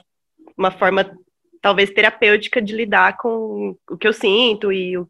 [0.57, 1.11] uma forma
[1.63, 5.09] talvez terapêutica de lidar com o que eu sinto e o,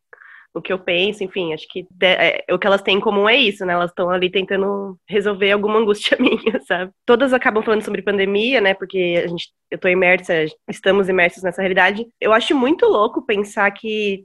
[0.55, 3.29] o que eu penso, enfim, acho que de, é, o que elas têm em comum
[3.29, 3.73] é isso, né?
[3.73, 6.93] Elas estão ali tentando resolver alguma angústia minha, sabe?
[7.05, 8.73] Todas acabam falando sobre pandemia, né?
[8.73, 10.33] Porque a gente, eu tô imersa,
[10.71, 12.07] estamos imersos nessa realidade.
[12.21, 14.25] Eu acho muito louco pensar que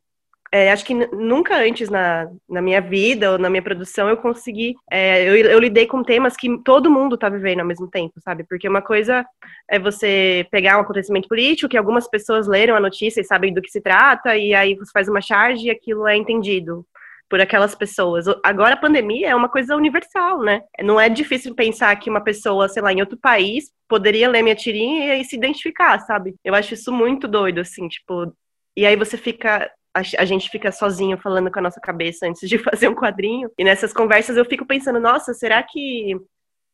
[0.52, 4.76] é, acho que nunca antes na, na minha vida ou na minha produção eu consegui.
[4.92, 8.44] É, eu, eu lidei com temas que todo mundo está vivendo ao mesmo tempo, sabe?
[8.44, 9.26] Porque uma coisa
[9.70, 13.62] é você pegar um acontecimento político que algumas pessoas leram a notícia e sabem do
[13.62, 16.86] que se trata, e aí você faz uma charge e aquilo é entendido.
[17.30, 18.26] por aquelas pessoas.
[18.44, 20.64] Agora a pandemia é uma coisa universal, né?
[20.84, 24.56] Não é difícil pensar que uma pessoa, sei lá, em outro país poderia ler minha
[24.56, 26.36] tirinha e se identificar, sabe?
[26.44, 28.34] Eu acho isso muito doido, assim, tipo.
[28.76, 32.58] E aí você fica a, gente fica sozinho falando com a nossa cabeça antes de
[32.60, 33.50] fazer um quadrinho.
[33.58, 36.16] E nessas conversas eu fico pensando, nossa, será que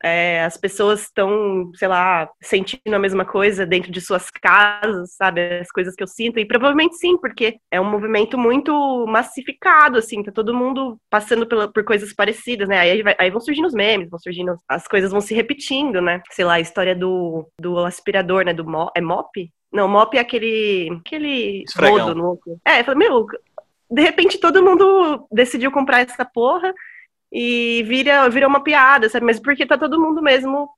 [0.03, 5.59] é, as pessoas estão, sei lá, sentindo a mesma coisa dentro de suas casas, sabe?
[5.59, 6.39] As coisas que eu sinto.
[6.39, 11.71] E provavelmente sim, porque é um movimento muito massificado, assim, tá todo mundo passando pela,
[11.71, 12.79] por coisas parecidas, né?
[12.79, 14.55] Aí, aí vão surgindo os memes, vão surgindo.
[14.67, 16.21] As coisas vão se repetindo, né?
[16.31, 18.53] Sei lá, a história do, do aspirador, né?
[18.53, 19.51] Do mo, é mop?
[19.71, 20.89] Não, mop é aquele.
[20.99, 22.39] aquele rodo no.
[22.65, 23.25] É, eu falei, meu,
[23.89, 26.73] de repente todo mundo decidiu comprar essa porra
[27.31, 29.25] e vira, vira uma piada, sabe?
[29.25, 30.69] Mas porque tá todo mundo mesmo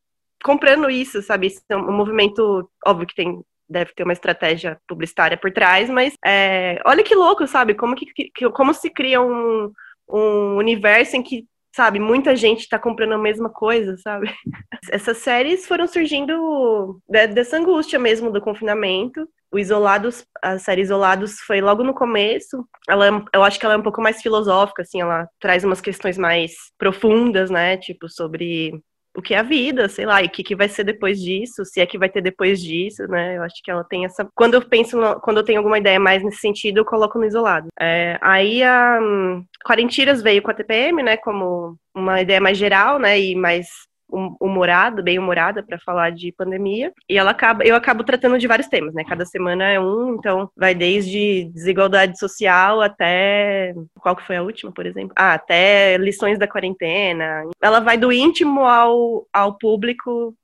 [0.43, 1.47] comprando isso, sabe?
[1.47, 6.15] Isso é um movimento, óbvio que tem deve ter uma estratégia publicitária por trás, mas
[6.25, 7.75] é, olha que louco, sabe?
[7.75, 9.71] Como que, que como se cria um,
[10.09, 11.45] um universo em que
[11.75, 14.33] sabe, muita gente tá comprando a mesma coisa, sabe?
[14.91, 21.59] Essas séries foram surgindo dessa angústia mesmo do confinamento o Isolados, a série Isolados foi
[21.59, 22.63] logo no começo.
[22.87, 26.17] Ela, eu acho que ela é um pouco mais filosófica, assim, ela traz umas questões
[26.17, 27.75] mais profundas, né?
[27.77, 28.79] Tipo, sobre
[29.15, 31.65] o que é a vida, sei lá, e o que, que vai ser depois disso,
[31.65, 33.37] se é que vai ter depois disso, né?
[33.37, 34.27] Eu acho que ela tem essa.
[34.35, 35.19] Quando eu penso, no...
[35.19, 37.67] quando eu tenho alguma ideia mais nesse sentido, eu coloco no isolado.
[37.79, 41.17] É, aí a um, Quarentiras veio com a TPM, né?
[41.17, 43.19] Como uma ideia mais geral, né?
[43.19, 43.67] E mais
[44.11, 46.91] humorada, bem humorada para falar de pandemia.
[47.07, 49.03] E ela acaba, eu acabo tratando de vários temas, né?
[49.03, 54.71] Cada semana é um, então vai desde desigualdade social até qual que foi a última,
[54.71, 55.13] por exemplo?
[55.15, 57.43] Ah, até lições da quarentena.
[57.61, 60.35] Ela vai do íntimo ao, ao público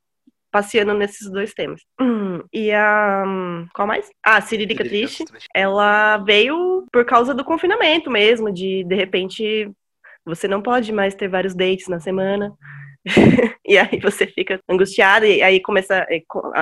[0.56, 1.82] passeando nesses dois temas.
[2.00, 3.26] Hum, e a.
[3.74, 4.10] Qual mais?
[4.24, 5.26] Ah, Ciririca Triste.
[5.54, 9.70] Ela veio por causa do confinamento mesmo, de de repente
[10.26, 12.54] você não pode mais ter vários dates na semana.
[13.66, 16.06] e aí você fica angustiado, e aí começa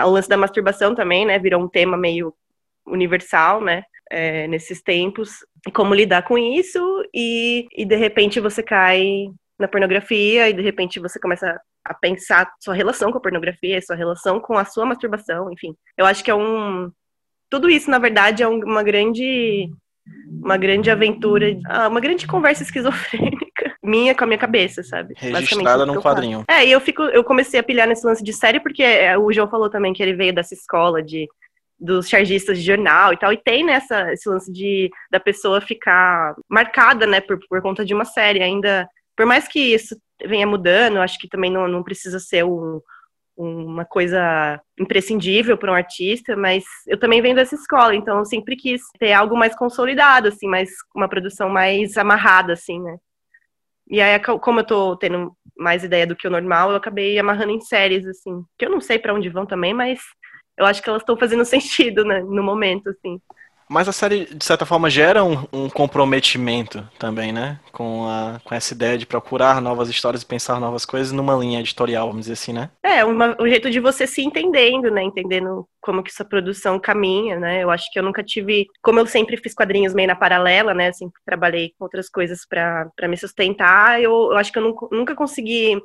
[0.05, 1.39] o lance da masturbação também, né?
[1.39, 2.33] Virou um tema meio
[2.85, 3.83] universal, né?
[4.11, 6.79] É, nesses tempos, como lidar com isso,
[7.13, 9.27] e, e de repente você cai
[9.57, 13.95] na pornografia, e de repente você começa a pensar sua relação com a pornografia, sua
[13.95, 15.75] relação com a sua masturbação, enfim.
[15.97, 16.91] Eu acho que é um.
[17.49, 19.69] Tudo isso, na verdade, é uma grande.
[20.27, 23.52] Uma grande aventura, ah, uma grande conversa esquizofrênica
[23.83, 25.13] minha com a minha cabeça, sabe?
[25.17, 26.45] Registrada num quadrinho.
[26.47, 29.31] É, e eu fico, eu comecei a pilhar nesse lance de série porque é, o
[29.31, 31.27] João falou também que ele veio dessa escola de
[31.79, 36.33] dos chargistas de jornal e tal, e tem nessa esse lance de da pessoa ficar
[36.47, 40.99] marcada, né, por, por conta de uma série, ainda, por mais que isso venha mudando,
[40.99, 42.79] acho que também não, não precisa ser um,
[43.35, 48.55] uma coisa imprescindível para um artista, mas eu também venho dessa escola, então eu sempre
[48.55, 52.97] quis ter algo mais consolidado, assim, mais uma produção mais amarrada, assim, né?
[53.89, 57.51] E aí, como eu tô tendo mais ideia do que o normal, eu acabei amarrando
[57.51, 59.99] em séries, assim, que eu não sei para onde vão também, mas
[60.57, 63.21] eu acho que elas estão fazendo sentido, né, no momento, assim.
[63.69, 67.59] Mas a série, de certa forma, gera um, um, comprometimento também, né?
[67.71, 71.59] Com, a, com essa ideia de procurar novas histórias e pensar novas coisas numa linha
[71.59, 72.69] editorial, vamos dizer assim, né?
[72.83, 75.03] É, uma, um jeito de você se entendendo, né?
[75.03, 77.63] Entendendo como que sua produção caminha, né?
[77.63, 78.67] Eu acho que eu nunca tive...
[78.81, 80.91] Como eu sempre fiz quadrinhos meio na paralela, né?
[80.91, 85.15] Sempre trabalhei com outras coisas para me sustentar, eu, eu acho que eu nunca, nunca
[85.15, 85.81] consegui,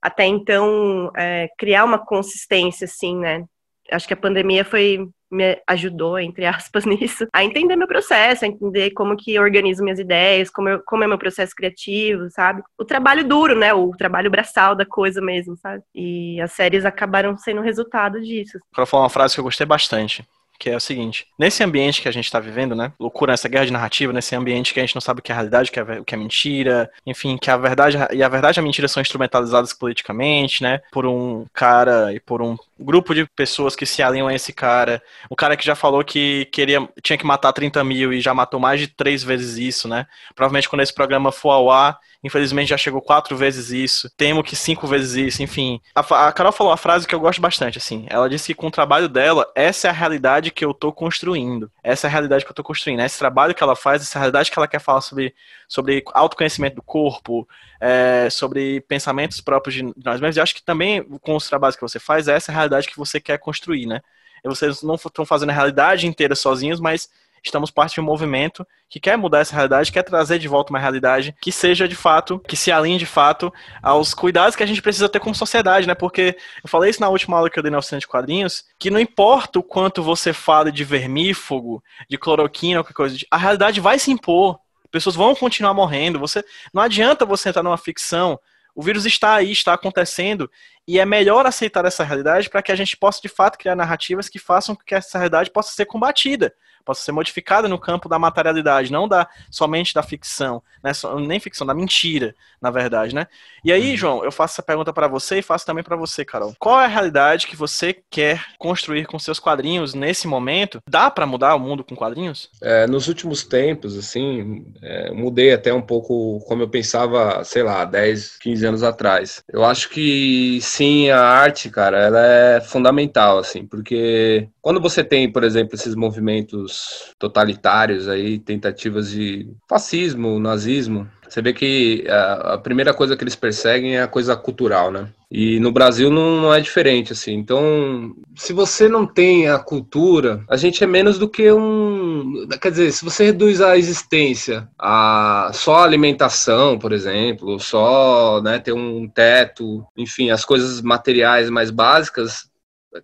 [0.00, 3.44] até então, é, criar uma consistência, assim, né?
[3.90, 8.48] Acho que a pandemia foi me ajudou, entre aspas, nisso, a entender meu processo, a
[8.48, 12.62] entender como que eu organizo minhas ideias, como, eu, como é meu processo criativo, sabe?
[12.78, 13.74] O trabalho duro, né?
[13.74, 15.82] O trabalho braçal da coisa mesmo, sabe?
[15.94, 18.58] E as séries acabaram sendo resultado disso.
[18.72, 20.24] Quero falar uma frase que eu gostei bastante
[20.58, 22.92] que é o seguinte: nesse ambiente que a gente está vivendo, né?
[22.98, 25.34] Loucura, essa guerra de narrativa, nesse ambiente que a gente não sabe o que é
[25.34, 28.58] realidade, o que é, o que é mentira, enfim, que a verdade e a verdade
[28.58, 30.80] e a mentira são instrumentalizadas politicamente, né?
[30.92, 35.02] Por um cara e por um grupo de pessoas que se alinham a esse cara.
[35.28, 38.58] O cara que já falou que queria, tinha que matar 30 mil e já matou
[38.58, 40.06] mais de três vezes isso, né?
[40.34, 44.10] Provavelmente quando esse programa for ao ar, infelizmente já chegou quatro vezes isso.
[44.16, 45.78] Temo que cinco vezes isso, enfim.
[45.94, 48.06] A, a Carol falou uma frase que eu gosto bastante, assim.
[48.08, 51.70] Ela disse que com o trabalho dela, essa é a realidade que eu tô construindo.
[51.82, 53.00] Essa é a realidade que eu tô construindo.
[53.00, 55.34] Esse trabalho que ela faz, essa realidade que ela quer falar sobre,
[55.68, 57.46] sobre autoconhecimento do corpo,
[57.78, 60.36] é, sobre pensamentos próprios de nós mesmos.
[60.36, 62.96] E acho que também com os trabalhos que você faz, essa é a realidade que
[62.96, 64.00] você quer construir, né?
[64.42, 67.08] Vocês não estão fazendo a realidade inteira sozinhos, mas
[67.44, 70.78] estamos parte de um movimento que quer mudar essa realidade, quer trazer de volta uma
[70.78, 74.82] realidade que seja de fato, que se alinhe de fato aos cuidados que a gente
[74.82, 75.94] precisa ter como sociedade, né?
[75.94, 78.90] Porque eu falei isso na última aula que eu dei na oficina de quadrinhos, que
[78.90, 83.98] não importa o quanto você fale de vermífugo, de cloroquina, qualquer coisa, a realidade vai
[83.98, 84.58] se impor
[84.94, 86.20] pessoas vão continuar morrendo.
[86.20, 88.38] Você não adianta você entrar numa ficção.
[88.76, 90.48] O vírus está aí, está acontecendo,
[90.86, 94.28] e é melhor aceitar essa realidade para que a gente possa de fato criar narrativas
[94.28, 96.54] que façam com que essa realidade possa ser combatida
[96.84, 100.92] possa ser modificada no campo da materialidade, não da somente da ficção, né?
[101.26, 103.26] nem ficção, da mentira, na verdade, né?
[103.64, 103.96] E aí, uhum.
[103.96, 106.54] João, eu faço essa pergunta para você e faço também para você, Carol.
[106.58, 110.80] Qual é a realidade que você quer construir com seus quadrinhos nesse momento?
[110.88, 112.50] Dá para mudar o mundo com quadrinhos?
[112.62, 117.84] É, nos últimos tempos, assim, é, mudei até um pouco como eu pensava, sei lá,
[117.84, 119.42] 10, 15 anos atrás.
[119.50, 125.30] Eu acho que sim, a arte, cara, ela é fundamental, assim, porque quando você tem,
[125.30, 126.73] por exemplo, esses movimentos
[127.18, 131.08] totalitários aí, tentativas de fascismo, nazismo.
[131.28, 135.08] Você vê que a, a, primeira coisa que eles perseguem é a coisa cultural, né?
[135.30, 137.32] E no Brasil não, não, é diferente, assim.
[137.32, 142.46] Então, se você não tem a cultura, a gente é menos do que um.
[142.60, 148.72] Quer dizer, se você reduz a existência a só alimentação, por exemplo, só né, ter
[148.72, 152.48] um teto, enfim, as coisas materiais mais básicas,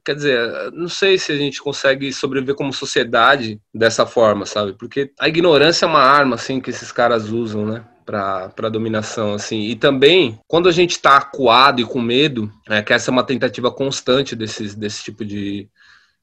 [0.05, 4.75] quer dizer, não sei se a gente consegue sobreviver como sociedade dessa forma, sabe?
[4.75, 7.85] Porque a ignorância é uma arma, assim, que esses caras usam, né?
[8.05, 9.61] para dominação, assim.
[9.61, 13.23] E também, quando a gente está acuado e com medo, é, que essa é uma
[13.23, 15.69] tentativa constante desses, desse tipo de,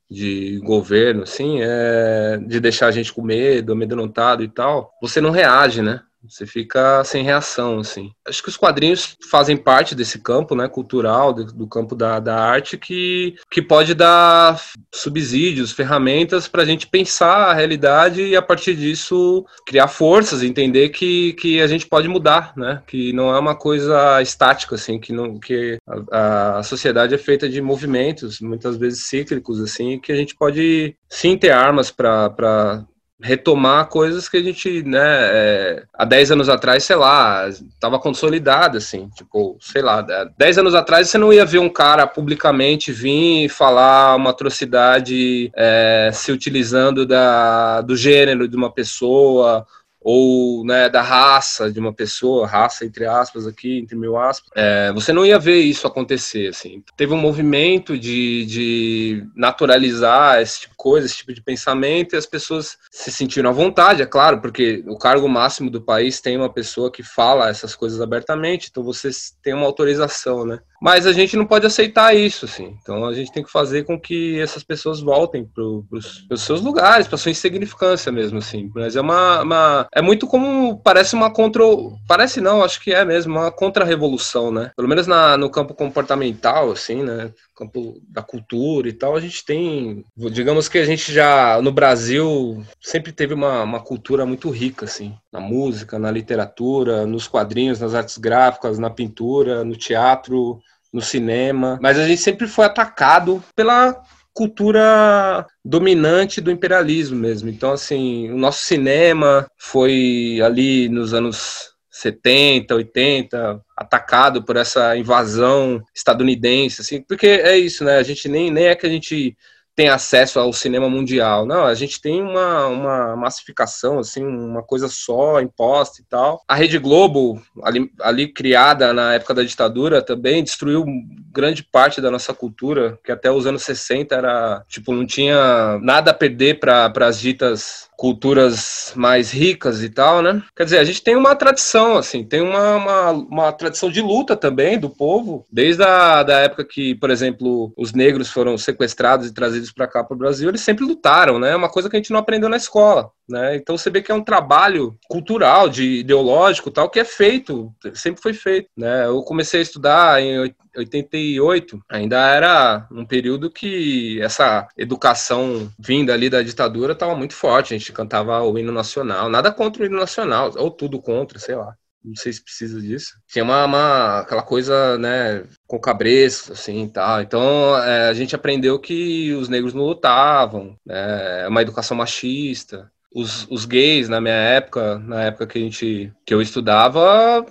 [0.10, 5.32] de governo, assim, é, de deixar a gente com medo, amedrontado e tal, você não
[5.32, 6.02] reage, né?
[6.30, 8.12] Você fica sem reação, assim.
[8.26, 12.78] Acho que os quadrinhos fazem parte desse campo, né, cultural, do, campo da, da arte,
[12.78, 14.60] que, que pode dar
[14.94, 20.90] subsídios, ferramentas para a gente pensar a realidade e, a partir disso, criar forças, entender
[20.90, 25.14] que, que a gente pode mudar, né, que não é uma coisa estática, assim, que,
[25.14, 25.78] não, que
[26.12, 30.96] a, a sociedade é feita de movimentos, muitas vezes cíclicos, assim, que a gente pode
[31.10, 32.86] sim ter armas para
[33.22, 38.78] retomar coisas que a gente, né, é, há 10 anos atrás, sei lá, estava consolidada,
[38.78, 40.02] assim, tipo, sei lá,
[40.38, 46.12] 10 anos atrás você não ia ver um cara publicamente vir falar uma atrocidade é,
[46.14, 49.66] se utilizando da, do gênero de uma pessoa
[50.10, 54.90] ou né, da raça de uma pessoa, raça entre aspas aqui, entre mil aspas, é,
[54.94, 56.82] você não ia ver isso acontecer, assim.
[56.96, 62.18] Teve um movimento de, de naturalizar esse tipo de coisa, esse tipo de pensamento, e
[62.18, 66.38] as pessoas se sentiram à vontade, é claro, porque o cargo máximo do país tem
[66.38, 69.10] uma pessoa que fala essas coisas abertamente, então você
[69.44, 70.62] tem uma autorização, né?
[70.82, 72.78] Mas a gente não pode aceitar isso, assim.
[72.82, 77.08] Então a gente tem que fazer com que essas pessoas voltem para os seus lugares,
[77.08, 78.70] para sua insignificância mesmo, assim.
[78.76, 81.64] Mas é uma, uma, é muito como parece uma contra,
[82.08, 84.72] parece não, acho que é mesmo uma contra-revolução, né?
[84.76, 87.32] Pelo menos na, no campo comportamental, assim, né?
[87.58, 92.64] Campo da cultura e tal, a gente tem, digamos que a gente já no Brasil
[92.80, 97.96] sempre teve uma, uma cultura muito rica, assim, na música, na literatura, nos quadrinhos, nas
[97.96, 100.62] artes gráficas, na pintura, no teatro
[100.94, 104.02] no cinema, mas a gente sempre foi atacado pela
[104.34, 107.50] cultura dominante do imperialismo mesmo.
[107.50, 115.84] Então, assim, o nosso cinema foi ali nos anos 70, 80, atacado por essa invasão
[115.94, 117.98] estadunidense, assim, porque é isso, né?
[117.98, 119.38] A gente nem, nem é que a gente
[119.78, 121.46] tem acesso ao cinema mundial.
[121.46, 126.42] Não, a gente tem uma, uma massificação, assim, uma coisa só, imposta e tal.
[126.48, 130.84] A Rede Globo, ali, ali criada na época da ditadura, também destruiu
[131.32, 136.10] grande parte da nossa cultura, que até os anos 60 era, tipo, não tinha nada
[136.10, 140.42] a perder para as ditas culturas mais ricas e tal, né?
[140.56, 144.36] Quer dizer, a gente tem uma tradição, assim, tem uma, uma, uma tradição de luta
[144.36, 149.34] também do povo, desde a da época que, por exemplo, os negros foram sequestrados e
[149.34, 151.52] trazidos para cá para o Brasil, eles sempre lutaram, né?
[151.52, 153.12] É uma coisa que a gente não aprendeu na escola.
[153.28, 153.58] Né?
[153.58, 158.22] Então você vê que é um trabalho cultural, de ideológico, tal, que é feito, sempre
[158.22, 158.70] foi feito.
[158.76, 159.06] Né?
[159.06, 166.30] Eu comecei a estudar em 88, ainda era um período que essa educação vinda ali
[166.30, 167.74] da ditadura estava muito forte.
[167.74, 171.56] A gente cantava o hino nacional, nada contra o hino nacional, ou tudo contra, sei
[171.56, 171.76] lá.
[172.04, 173.14] Não sei se precisa disso.
[173.28, 177.22] Tinha uma, uma aquela coisa, né, com cabresto, assim, tal.
[177.22, 182.90] Então, é, a gente aprendeu que os negros não lutavam, né, é uma educação machista
[183.18, 187.44] os, os gays na minha época, na época que a gente que eu estudava,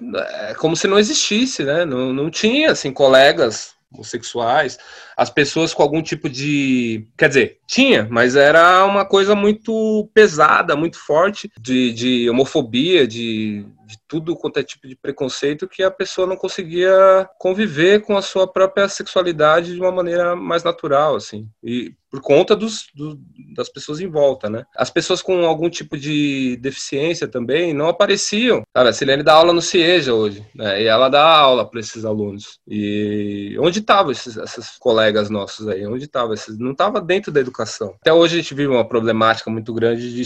[0.49, 1.85] é como se não existisse, né?
[1.85, 4.79] Não, não tinha assim colegas homossexuais,
[5.17, 7.07] as pessoas com algum tipo de.
[7.17, 13.67] Quer dizer, tinha, mas era uma coisa muito pesada, muito forte, de, de homofobia, de
[13.87, 18.23] de tudo quanto é tipo de preconceito que a pessoa não conseguia conviver com a
[18.23, 21.49] sua própria sexualidade de uma maneira mais natural, assim.
[21.63, 23.19] E por conta dos, do,
[23.55, 24.65] das pessoas em volta, né?
[24.75, 28.63] As pessoas com algum tipo de deficiência também não apareciam.
[28.75, 30.83] Cara, a Silene dá aula no CIEJA hoje, né?
[30.83, 32.59] E ela dá aula para esses alunos.
[32.67, 35.87] E onde estavam esses, esses colegas nossos aí?
[35.87, 36.59] Onde estavam esses?
[36.59, 37.95] Não estava dentro da educação.
[38.01, 40.23] Até hoje a gente vive uma problemática muito grande de,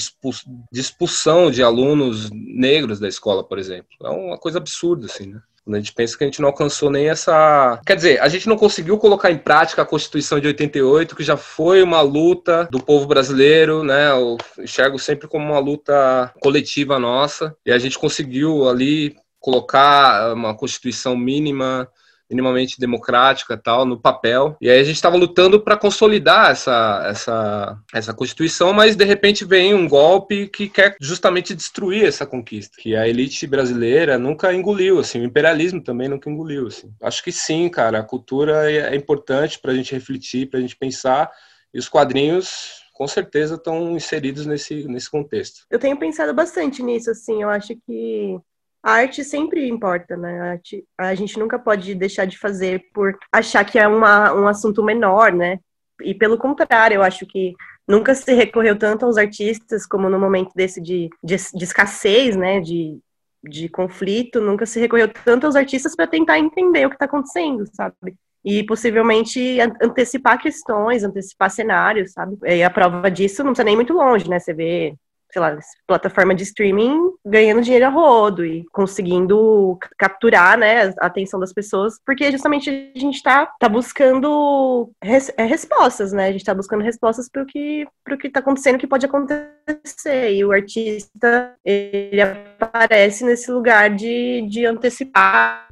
[0.73, 3.89] de expulsão de alunos negros da escola, por exemplo.
[4.03, 5.41] É uma coisa absurda, assim, né?
[5.69, 7.81] A gente pensa que a gente não alcançou nem essa.
[7.87, 11.37] Quer dizer, a gente não conseguiu colocar em prática a Constituição de 88, que já
[11.37, 14.11] foi uma luta do povo brasileiro, né?
[14.11, 17.55] Eu enxergo sempre como uma luta coletiva nossa.
[17.65, 21.89] E a gente conseguiu ali colocar uma Constituição mínima
[22.31, 27.79] minimamente democrática tal no papel e aí a gente estava lutando para consolidar essa essa
[27.93, 32.95] essa constituição mas de repente vem um golpe que quer justamente destruir essa conquista que
[32.95, 37.69] a elite brasileira nunca engoliu assim o imperialismo também nunca engoliu assim acho que sim
[37.69, 41.31] cara a cultura é, é importante para a gente refletir para a gente pensar
[41.73, 45.65] e os quadrinhos com certeza estão inseridos nesse, nesse contexto.
[45.71, 48.39] Eu tenho pensado bastante nisso, assim, eu acho que
[48.83, 50.41] a arte sempre importa, né?
[50.41, 54.47] A, arte, a gente nunca pode deixar de fazer por achar que é uma, um
[54.47, 55.59] assunto menor, né?
[56.03, 57.55] E pelo contrário, eu acho que
[57.87, 62.61] nunca se recorreu tanto aos artistas como no momento desse de, de, de escassez, né?
[62.61, 62.99] De,
[63.45, 67.65] de conflito, nunca se recorreu tanto aos artistas para tentar entender o que está acontecendo,
[67.75, 68.17] sabe?
[68.43, 72.39] E possivelmente antecipar questões, antecipar cenários, sabe?
[72.45, 74.39] E a prova disso não precisa nem muito longe, né?
[74.39, 74.95] Você vê
[75.33, 75.57] sei lá,
[75.87, 81.95] plataforma de streaming ganhando dinheiro a rodo e conseguindo capturar, né, a atenção das pessoas,
[82.05, 86.83] porque justamente a gente está tá buscando res, é, respostas, né, a gente está buscando
[86.83, 90.53] respostas para o que para o que está acontecendo, o que pode acontecer, e o
[90.53, 95.69] artista, ele aparece nesse lugar de, de antecipar,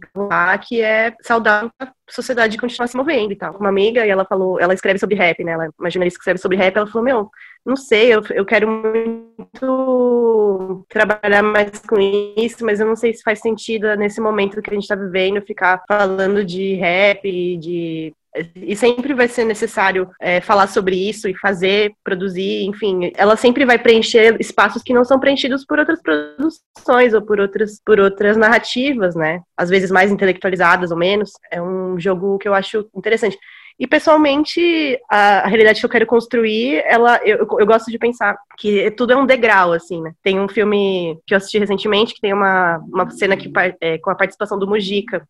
[0.67, 3.57] que é saudável a sociedade continuar se movendo e tal.
[3.57, 6.23] Uma amiga, e ela falou, ela escreve sobre rap, né, ela é uma jornalista que
[6.23, 7.31] escreve sobre rap, ela falou, meu,
[7.69, 11.97] não sei, eu, eu quero muito trabalhar mais com
[12.37, 15.43] isso, mas eu não sei se faz sentido nesse momento que a gente está vivendo
[15.43, 18.15] ficar falando de rap, de
[18.55, 23.65] e sempre vai ser necessário é, falar sobre isso e fazer, produzir, enfim, ela sempre
[23.65, 28.37] vai preencher espaços que não são preenchidos por outras produções ou por outras, por outras
[28.37, 29.41] narrativas, né?
[29.57, 31.33] Às vezes mais intelectualizadas ou menos.
[31.51, 33.37] É um jogo que eu acho interessante.
[33.79, 38.37] E pessoalmente, a, a, realidade que eu quero construir, ela, eu, eu gosto de pensar
[38.59, 40.13] que tudo é um degrau, assim, né?
[40.21, 43.51] Tem um filme que eu assisti recentemente que tem uma, uma cena que,
[43.81, 45.27] é, com a participação do Mujica,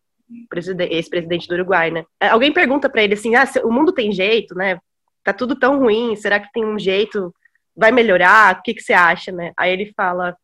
[0.89, 2.05] ex-presidente do Uruguai, né?
[2.19, 4.79] É, alguém pergunta para ele assim: ah, o mundo tem jeito, né?
[5.23, 7.33] Tá tudo tão ruim, será que tem um jeito?
[7.75, 8.55] Vai melhorar?
[8.57, 9.51] O que, que você acha, né?
[9.55, 10.35] Aí ele fala: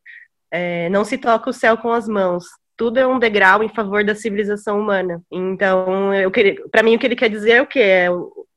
[0.52, 2.46] é, não se toca o céu com as mãos
[2.78, 5.22] tudo é um degrau em favor da civilização humana.
[5.32, 6.32] Então, eu
[6.72, 7.80] para mim o que ele quer dizer é o quê?
[7.80, 8.08] É,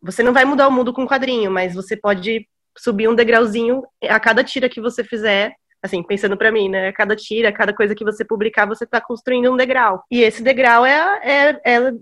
[0.01, 2.47] você não vai mudar o mundo com um quadrinho, mas você pode
[2.77, 5.55] subir um degrauzinho a cada tira que você fizer.
[5.81, 6.89] Assim, pensando para mim, né?
[6.89, 10.03] A cada tira, a cada coisa que você publicar, você está construindo um degrau.
[10.11, 11.93] E esse degrau é, é, é,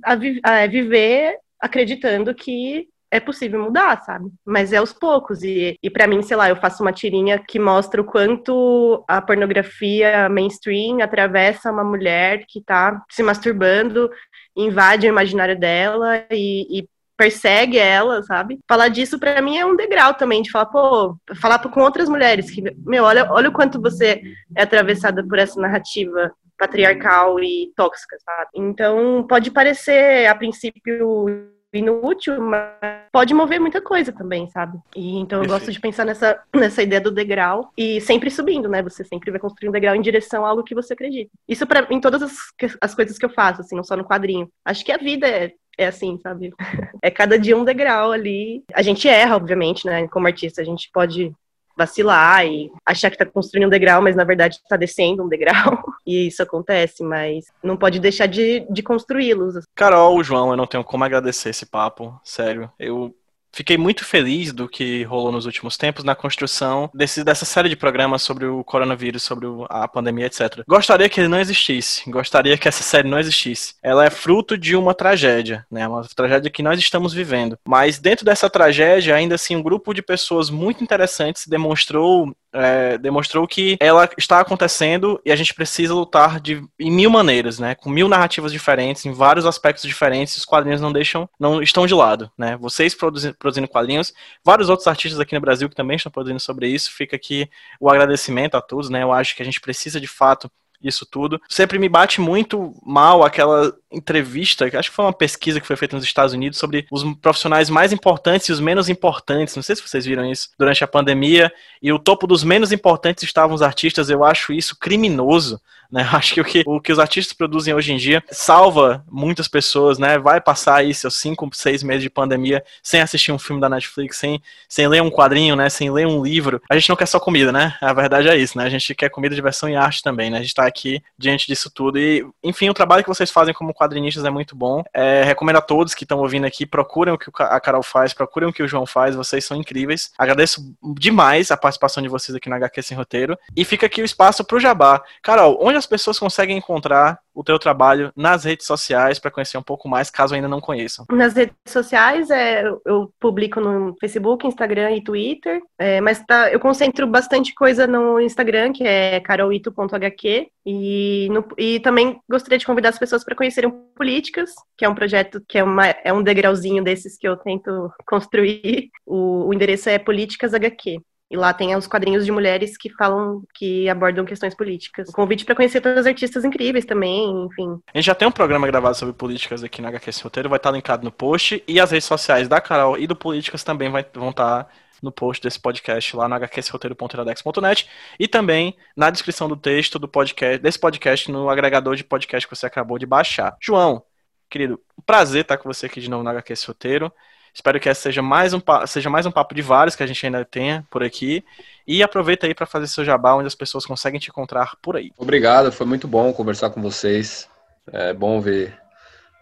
[0.43, 4.31] a, é viver acreditando que é possível mudar, sabe?
[4.45, 5.43] Mas é aos poucos.
[5.43, 9.21] E, e para mim, sei lá, eu faço uma tirinha que mostra o quanto a
[9.21, 14.11] pornografia mainstream atravessa uma mulher que tá se masturbando,
[14.57, 18.59] invade o imaginário dela e, e persegue ela, sabe?
[18.69, 22.51] Falar disso para mim é um degrau também, de falar, pô, falar com outras mulheres
[22.51, 24.21] que, meu, olha, olha o quanto você
[24.55, 28.51] é atravessada por essa narrativa patriarcal e tóxica, sabe?
[28.55, 32.71] Então, pode parecer a princípio inútil, mas
[33.13, 34.79] pode mover muita coisa também, sabe?
[34.95, 38.83] E então eu gosto de pensar nessa, nessa ideia do degrau e sempre subindo, né?
[38.83, 41.31] Você sempre vai construir um degrau em direção a algo que você acredita.
[41.49, 42.37] Isso para em todas as,
[42.81, 44.49] as coisas que eu faço, assim, não só no quadrinho.
[44.65, 46.53] Acho que a vida é, é assim, sabe?
[47.03, 48.65] É cada dia um degrau ali.
[48.75, 50.09] A gente erra, obviamente, né?
[50.09, 51.33] Como artista, a gente pode
[51.77, 55.85] vacilar e achar que está construindo um degrau, mas na verdade está descendo um degrau.
[56.07, 59.65] E isso acontece, mas não pode deixar de, de construí-los.
[59.75, 62.71] Carol, João, eu não tenho como agradecer esse papo, sério.
[62.79, 63.13] Eu
[63.57, 67.75] Fiquei muito feliz do que rolou nos últimos tempos na construção desse, dessa série de
[67.75, 70.63] programas sobre o coronavírus, sobre a pandemia, etc.
[70.69, 72.03] Gostaria que ele não existisse.
[72.11, 73.75] Gostaria que essa série não existisse.
[73.83, 75.89] Ela é fruto de uma tragédia, né?
[75.89, 77.59] Uma tragédia que nós estamos vivendo.
[77.67, 83.47] Mas dentro dessa tragédia, ainda assim, um grupo de pessoas muito interessantes demonstrou é, demonstrou
[83.47, 87.75] que ela está acontecendo e a gente precisa lutar de, em mil maneiras, né?
[87.75, 91.95] Com mil narrativas diferentes, em vários aspectos diferentes, os quadrinhos não deixam, não estão de
[91.95, 92.57] lado, né?
[92.57, 94.13] Vocês produzindo, produzindo quadrinhos,
[94.45, 97.91] vários outros artistas aqui no Brasil que também estão produzindo sobre isso, fica aqui o
[97.91, 99.03] agradecimento a todos, né?
[99.03, 100.51] Eu acho que a gente precisa de fato
[100.89, 101.41] isso tudo.
[101.49, 105.97] Sempre me bate muito mal aquela entrevista, acho que foi uma pesquisa que foi feita
[105.97, 109.55] nos Estados Unidos sobre os profissionais mais importantes e os menos importantes.
[109.57, 111.53] Não sei se vocês viram isso durante a pandemia.
[111.83, 114.11] E o topo dos menos importantes estavam os artistas.
[114.11, 115.61] Eu acho isso criminoso.
[115.91, 116.09] Né?
[116.13, 119.99] Acho que o, que o que os artistas produzem hoje em dia salva muitas pessoas,
[119.99, 120.19] né?
[120.19, 124.17] Vai passar aí seus cinco, seis meses de pandemia sem assistir um filme da Netflix,
[124.19, 125.69] sem, sem ler um quadrinho, né?
[125.69, 126.61] Sem ler um livro.
[126.69, 127.77] A gente não quer só comida, né?
[127.81, 128.65] A verdade é isso, né?
[128.65, 130.39] A gente quer comida, diversão e arte também, né?
[130.39, 131.99] A gente tá aqui diante disso tudo.
[131.99, 134.83] E, enfim, o trabalho que vocês fazem como quadrinistas é muito bom.
[134.93, 138.49] É, recomendo a todos que estão ouvindo aqui, procurem o que a Carol faz, procurem
[138.49, 140.13] o que o João faz, vocês são incríveis.
[140.19, 143.39] Agradeço demais a participação de vocês aqui no HQ Sem Roteiro.
[143.57, 145.03] E fica aqui o espaço pro Jabá.
[145.23, 149.63] Carol, onde as pessoas conseguem encontrar o teu trabalho nas redes sociais para conhecer um
[149.63, 151.05] pouco mais, caso ainda não conheçam?
[151.11, 156.59] Nas redes sociais, é, eu publico no Facebook, Instagram e Twitter, é, mas tá, eu
[156.59, 162.99] concentro bastante coisa no Instagram, que é carolito.hq, e, e também gostaria de convidar as
[162.99, 167.17] pessoas para conhecerem Políticas, que é um projeto que é, uma, é um degrauzinho desses
[167.17, 168.91] que eu tento construir.
[169.07, 171.01] O, o endereço é Políticas HQ.
[171.31, 175.09] E lá tem os quadrinhos de mulheres que falam, que abordam questões políticas.
[175.09, 177.81] Um convite para conhecer todas as artistas incríveis também, enfim.
[177.93, 180.71] A gente já tem um programa gravado sobre políticas aqui no HQ Roteiro, vai estar
[180.71, 181.63] linkado no post.
[181.67, 184.69] E as redes sociais da Carol e do Políticas também vai, vão estar
[185.03, 187.89] no post desse podcast lá no hqsroteiro.iradex.net
[188.19, 192.55] e também na descrição do texto do podcast, desse podcast no agregador de podcast que
[192.55, 193.57] você acabou de baixar.
[193.61, 194.03] João,
[194.49, 197.13] querido, prazer estar com você aqui de novo no HQ Roteiro.
[197.57, 200.27] Espero que essa seja mais um, seja mais um papo de vários que a gente
[200.27, 201.43] ainda tenha por aqui.
[201.87, 205.11] E aproveita aí para fazer seu jabá, onde as pessoas conseguem te encontrar por aí.
[205.17, 207.49] Obrigado, foi muito bom conversar com vocês.
[207.91, 208.77] É bom ver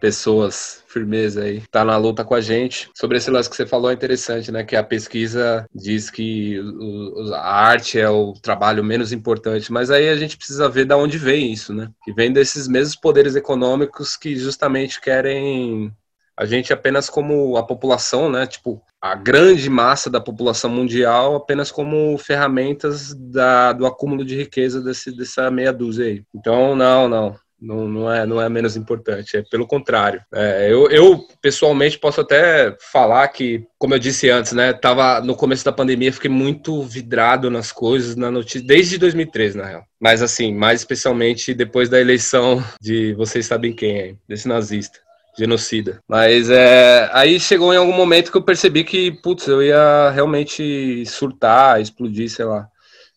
[0.00, 2.88] pessoas, firmeza aí, tá na luta com a gente.
[2.94, 4.62] Sobre esse lance que você falou é interessante, né?
[4.62, 6.60] Que a pesquisa diz que
[7.34, 11.18] a arte é o trabalho menos importante, mas aí a gente precisa ver de onde
[11.18, 11.90] vem isso, né?
[12.04, 15.92] Que vem desses mesmos poderes econômicos que justamente querem
[16.36, 18.46] a gente apenas como a população, né?
[18.46, 24.80] Tipo, a grande massa da população mundial apenas como ferramentas da, do acúmulo de riqueza
[24.80, 26.24] desse, dessa meia dúzia aí.
[26.34, 27.36] Então, não, não.
[27.60, 30.20] Não, não, é, não é menos importante, é pelo contrário.
[30.34, 35.34] É, eu, eu, pessoalmente, posso até falar que, como eu disse antes, né, tava no
[35.34, 39.84] começo da pandemia, fiquei muito vidrado nas coisas, na notícia, desde 2013, na real.
[39.98, 45.03] Mas, assim, mais especialmente depois da eleição de vocês sabem quem, desse nazista
[45.36, 46.00] genocida.
[46.08, 51.04] Mas é, aí chegou em algum momento que eu percebi que, putz, eu ia realmente
[51.06, 52.68] surtar, explodir, sei lá.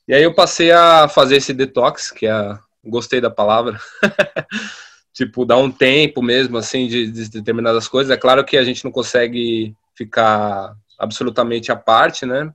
[0.08, 3.80] E aí eu passei a fazer esse detox, que é, gostei da palavra,
[5.14, 8.12] tipo, dar um tempo mesmo, assim, de, de determinadas coisas.
[8.12, 12.52] É claro que a gente não consegue ficar absolutamente à parte, né?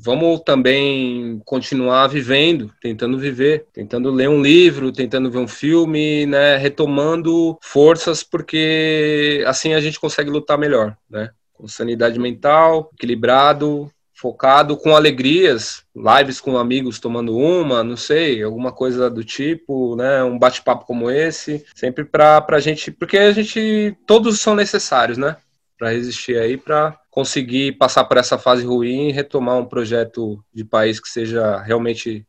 [0.05, 6.57] Vamos também continuar vivendo, tentando viver, tentando ler um livro, tentando ver um filme, né,
[6.57, 11.31] retomando forças, porque assim a gente consegue lutar melhor, né?
[11.53, 13.91] Com sanidade mental, equilibrado,
[14.23, 20.23] focado com alegrias, lives com amigos tomando uma, não sei, alguma coisa do tipo, né?
[20.23, 25.37] Um bate-papo como esse, sempre para a gente, porque a gente todos são necessários, né?
[25.77, 30.65] Para resistir aí, para conseguir passar por essa fase ruim e retomar um projeto de
[30.65, 32.25] país que seja realmente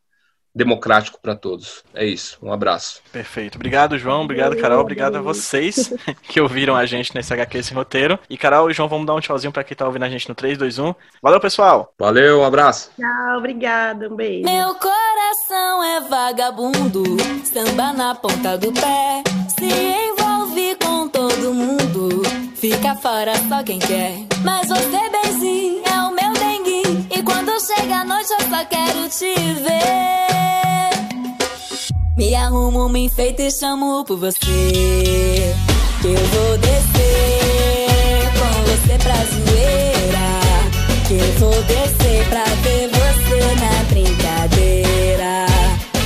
[0.56, 1.84] democrático para todos.
[1.94, 2.38] É isso.
[2.42, 3.02] Um abraço.
[3.12, 3.56] Perfeito.
[3.56, 4.24] Obrigado, João.
[4.24, 4.82] Obrigado, Carol.
[4.82, 5.94] Obrigado a vocês
[6.24, 8.20] que ouviram a gente nesse HQ, esse roteiro.
[8.30, 10.36] E, Carol e João, vamos dar um tchauzinho para quem tá ouvindo a gente no
[10.36, 10.96] 3, 2, 1.
[11.22, 11.94] Valeu, pessoal.
[11.98, 12.92] Valeu, um abraço.
[13.00, 14.08] Tchau, obrigada.
[14.08, 14.44] Um beijo.
[14.44, 17.04] Meu coração é vagabundo,
[17.44, 19.24] samba na ponta do pé.
[19.58, 22.22] Se envolve com todo mundo,
[22.56, 24.18] fica fora só quem quer.
[24.44, 27.08] Mas você, benzinho, é o meu dengue.
[27.12, 30.33] E quando chega a noite, eu só quero te ver.
[32.16, 34.38] Me arrumo, me enfeito e chamo por você.
[36.00, 40.28] Que eu vou descer com você pra zoeira.
[41.08, 45.48] Que eu vou descer pra ver você na brincadeira.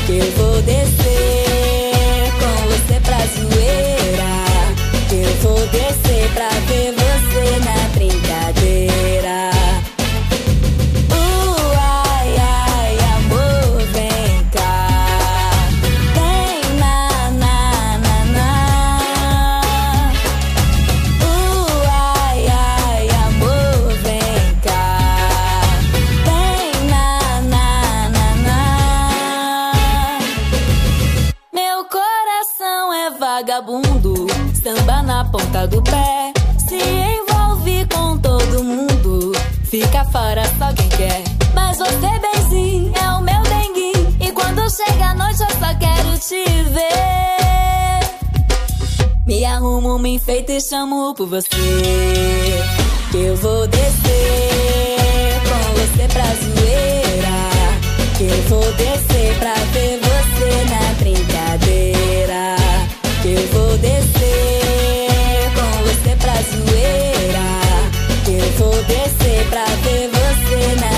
[0.06, 4.32] Que eu vou descer com você pra zoeira.
[5.10, 6.97] Que eu vou descer pra ver você
[46.78, 48.02] ver.
[49.26, 51.48] Me arrumo, me enfeito e chamo por você.
[53.12, 57.38] Que eu vou descer com você pra zoeira.
[58.18, 62.56] Que eu vou descer pra ver você na brincadeira.
[63.22, 67.48] Que eu vou descer com você pra zoeira.
[68.26, 70.97] Que eu vou descer pra ver você na